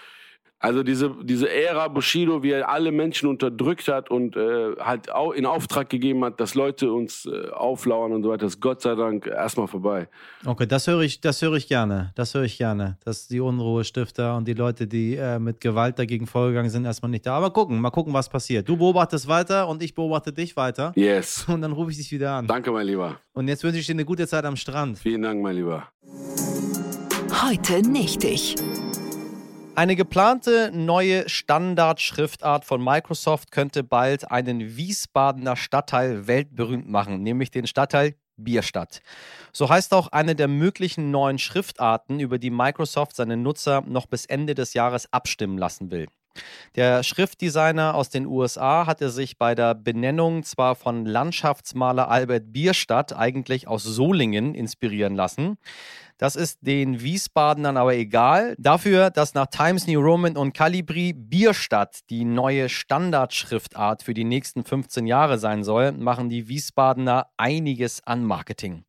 Also 0.58 0.82
diese, 0.82 1.14
diese 1.22 1.50
Ära 1.50 1.86
Bushido, 1.88 2.42
wie 2.42 2.52
er 2.52 2.68
alle 2.68 2.90
Menschen 2.90 3.28
unterdrückt 3.28 3.88
hat 3.88 4.10
und 4.10 4.36
äh, 4.36 4.74
halt 4.78 5.12
auch 5.12 5.32
in 5.32 5.44
Auftrag 5.44 5.90
gegeben 5.90 6.24
hat, 6.24 6.40
dass 6.40 6.54
Leute 6.54 6.90
uns 6.92 7.26
äh, 7.26 7.50
auflauern 7.50 8.12
und 8.12 8.22
so 8.22 8.30
weiter, 8.30 8.46
ist 8.46 8.60
Gott 8.60 8.80
sei 8.80 8.94
Dank 8.94 9.26
erstmal 9.26 9.68
vorbei. 9.68 10.08
Okay, 10.46 10.66
das 10.66 10.86
höre 10.86 11.02
ich, 11.02 11.20
das 11.20 11.42
höre 11.42 11.54
ich 11.54 11.68
gerne. 11.68 12.12
Das 12.14 12.34
höre 12.34 12.44
ich 12.44 12.56
gerne. 12.56 12.96
Dass 13.04 13.28
die 13.28 13.40
Unruhestifter 13.40 14.34
und 14.34 14.48
die 14.48 14.54
Leute, 14.54 14.86
die 14.86 15.16
äh, 15.16 15.38
mit 15.38 15.60
Gewalt 15.60 15.98
dagegen 15.98 16.26
vorgegangen 16.26 16.70
sind, 16.70 16.86
erstmal 16.86 17.10
nicht 17.10 17.26
da. 17.26 17.36
Aber 17.36 17.50
gucken, 17.50 17.78
mal 17.78 17.90
gucken, 17.90 18.14
was 18.14 18.30
passiert. 18.30 18.66
Du 18.66 18.78
beobachtest 18.78 19.28
weiter 19.28 19.68
und 19.68 19.82
ich 19.82 19.94
beobachte 19.94 20.32
dich 20.32 20.56
weiter. 20.56 20.92
Yes. 20.96 21.46
Und 21.56 21.62
dann 21.62 21.72
rufe 21.72 21.90
ich 21.90 21.98
dich 21.98 22.10
wieder 22.12 22.32
an. 22.32 22.46
Danke, 22.46 22.70
mein 22.70 22.86
Lieber. 22.86 23.20
Und 23.34 23.48
jetzt 23.48 23.62
wünsche 23.62 23.78
ich 23.78 23.86
dir 23.86 23.92
eine 23.92 24.04
gute 24.04 24.26
Zeit 24.26 24.44
am 24.44 24.56
Strand. 24.56 24.98
Vielen 24.98 25.22
Dank, 25.22 25.42
mein 25.42 25.56
Lieber. 25.56 25.88
Heute 27.42 27.82
nicht 27.82 28.24
ich. 28.24 28.56
Eine 29.76 29.94
geplante 29.94 30.70
neue 30.72 31.28
Standardschriftart 31.28 32.64
von 32.64 32.82
Microsoft 32.82 33.50
könnte 33.50 33.84
bald 33.84 34.30
einen 34.30 34.78
Wiesbadener 34.78 35.54
Stadtteil 35.54 36.26
weltberühmt 36.26 36.88
machen, 36.88 37.22
nämlich 37.22 37.50
den 37.50 37.66
Stadtteil 37.66 38.14
Bierstadt. 38.38 39.02
So 39.52 39.68
heißt 39.68 39.92
auch 39.92 40.08
eine 40.08 40.34
der 40.34 40.48
möglichen 40.48 41.10
neuen 41.10 41.38
Schriftarten, 41.38 42.20
über 42.20 42.38
die 42.38 42.48
Microsoft 42.48 43.16
seine 43.16 43.36
Nutzer 43.36 43.82
noch 43.82 44.06
bis 44.06 44.24
Ende 44.24 44.54
des 44.54 44.72
Jahres 44.72 45.12
abstimmen 45.12 45.58
lassen 45.58 45.90
will. 45.90 46.06
Der 46.74 47.02
Schriftdesigner 47.02 47.94
aus 47.94 48.08
den 48.08 48.26
USA 48.26 48.86
hatte 48.86 49.10
sich 49.10 49.38
bei 49.38 49.54
der 49.54 49.74
Benennung 49.74 50.42
zwar 50.42 50.74
von 50.74 51.06
Landschaftsmaler 51.06 52.08
Albert 52.08 52.52
Bierstadt 52.52 53.14
eigentlich 53.14 53.68
aus 53.68 53.82
Solingen 53.84 54.54
inspirieren 54.54 55.14
lassen. 55.14 55.58
Das 56.18 56.34
ist 56.34 56.60
den 56.62 57.02
Wiesbadenern 57.02 57.76
aber 57.76 57.94
egal. 57.94 58.54
Dafür, 58.58 59.10
dass 59.10 59.34
nach 59.34 59.48
Times 59.48 59.86
New 59.86 60.00
Roman 60.00 60.36
und 60.36 60.54
Calibri 60.54 61.12
Bierstadt 61.12 62.00
die 62.08 62.24
neue 62.24 62.70
Standardschriftart 62.70 64.02
für 64.02 64.14
die 64.14 64.24
nächsten 64.24 64.64
15 64.64 65.06
Jahre 65.06 65.38
sein 65.38 65.62
soll, 65.62 65.92
machen 65.92 66.30
die 66.30 66.48
Wiesbadener 66.48 67.26
einiges 67.36 68.02
an 68.04 68.24
Marketing. 68.24 68.84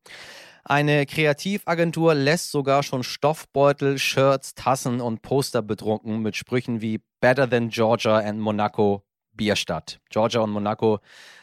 Eine 0.70 1.06
Kreativagentur 1.06 2.12
lässt 2.12 2.50
sogar 2.50 2.82
schon 2.82 3.02
Stoffbeutel, 3.02 3.98
Shirts, 3.98 4.54
Tassen 4.54 5.00
und 5.00 5.22
Poster 5.22 5.62
bedrucken 5.62 6.20
mit 6.20 6.36
Sprüchen 6.36 6.82
wie 6.82 7.00
Better 7.22 7.48
than 7.48 7.70
Georgia 7.70 8.18
and 8.18 8.38
Monaco, 8.38 9.02
Bierstadt. 9.32 9.98
Georgia 10.10 10.42
und 10.42 10.50
Monaco 10.50 10.98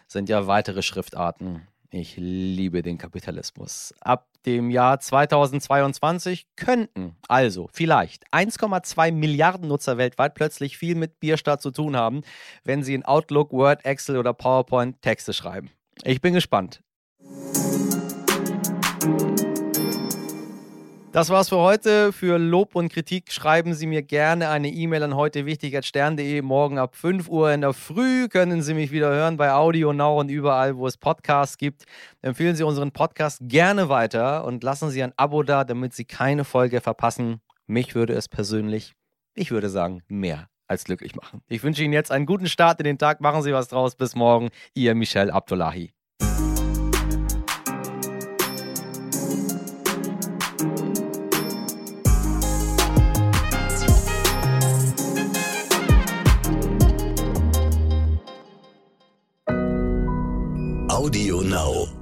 sind 0.08 0.30
ja 0.30 0.46
weitere 0.46 0.84
Schriftarten. 0.84 1.68
Ich 1.90 2.18
liebe 2.18 2.84
den 2.84 3.00
Kapitalismus. 3.00 3.96
Ab 4.00 4.28
dem 4.46 4.70
Jahr 4.70 5.00
2022 5.00 6.46
könnten 6.56 7.16
also 7.28 7.68
vielleicht 7.74 8.32
1,2 8.32 9.12
Milliarden 9.12 9.68
Nutzer 9.68 9.98
weltweit 9.98 10.36
plötzlich 10.36 10.78
viel 10.78 10.94
mit 10.94 11.20
Bierstadt 11.20 11.64
zu 11.64 11.72
tun 11.72 11.98
haben, 11.98 12.22
wenn 12.64 12.84
sie 12.84 12.94
in 12.94 13.04
Outlook, 13.04 13.52
Word, 13.54 13.86
Excel 13.86 14.18
oder 14.18 14.36
PowerPoint 14.36 15.02
Texte 15.02 15.34
schreiben. 15.34 15.72
Ich 16.04 16.22
bin 16.22 16.36
gespannt. 16.36 16.84
Das 21.16 21.30
war's 21.30 21.48
für 21.48 21.60
heute. 21.60 22.12
Für 22.12 22.38
Lob 22.38 22.76
und 22.76 22.92
Kritik 22.92 23.32
schreiben 23.32 23.74
Sie 23.74 23.88
mir 23.88 24.02
gerne 24.02 24.50
eine 24.50 24.68
E-Mail 24.68 25.02
an 25.02 25.16
heute 25.16 25.46
wichtig.stern.de. 25.46 26.42
Morgen 26.42 26.78
ab 26.78 26.94
5 26.94 27.30
Uhr 27.30 27.54
in 27.54 27.62
der 27.62 27.72
Früh 27.72 28.28
können 28.28 28.62
Sie 28.62 28.74
mich 28.74 28.92
wieder 28.92 29.08
hören 29.12 29.38
bei 29.38 29.54
Audio 29.54 29.94
Now 29.94 30.20
und 30.20 30.28
überall, 30.28 30.76
wo 30.76 30.86
es 30.88 30.98
Podcasts 30.98 31.58
gibt. 31.58 31.86
Empfehlen 32.22 32.58
Sie 32.58 32.64
unseren 32.64 32.92
Podcast 32.92 33.40
gerne 33.44 33.88
weiter 33.88 34.44
und 34.44 34.62
lassen 34.62 34.90
Sie 34.90 35.02
ein 35.02 35.14
Abo 35.16 35.44
da, 35.44 35.64
damit 35.64 35.94
Sie 35.94 36.04
keine 36.04 36.44
Folge 36.44 36.82
verpassen. 36.82 37.40
Mich 37.66 37.96
würde 37.96 38.12
es 38.12 38.28
persönlich, 38.28 38.92
ich 39.36 39.52
würde 39.52 39.70
sagen, 39.70 40.02
mehr 40.10 40.50
als 40.68 40.84
glücklich 40.84 41.16
machen. 41.16 41.42
Ich 41.48 41.64
wünsche 41.64 41.82
Ihnen 41.82 41.94
jetzt 41.94 42.12
einen 42.12 42.26
guten 42.26 42.50
Start 42.50 42.82
in 42.82 42.84
den 42.84 42.98
Tag. 42.98 43.22
Machen 43.22 43.42
Sie 43.42 43.54
was 43.54 43.70
draus. 43.70 43.96
Bis 43.96 44.16
morgen. 44.16 44.50
Ihr 44.74 44.94
Michel 44.96 45.32
Abdullahi. 45.32 45.94
Audio 61.06 61.42
Now. 61.42 61.95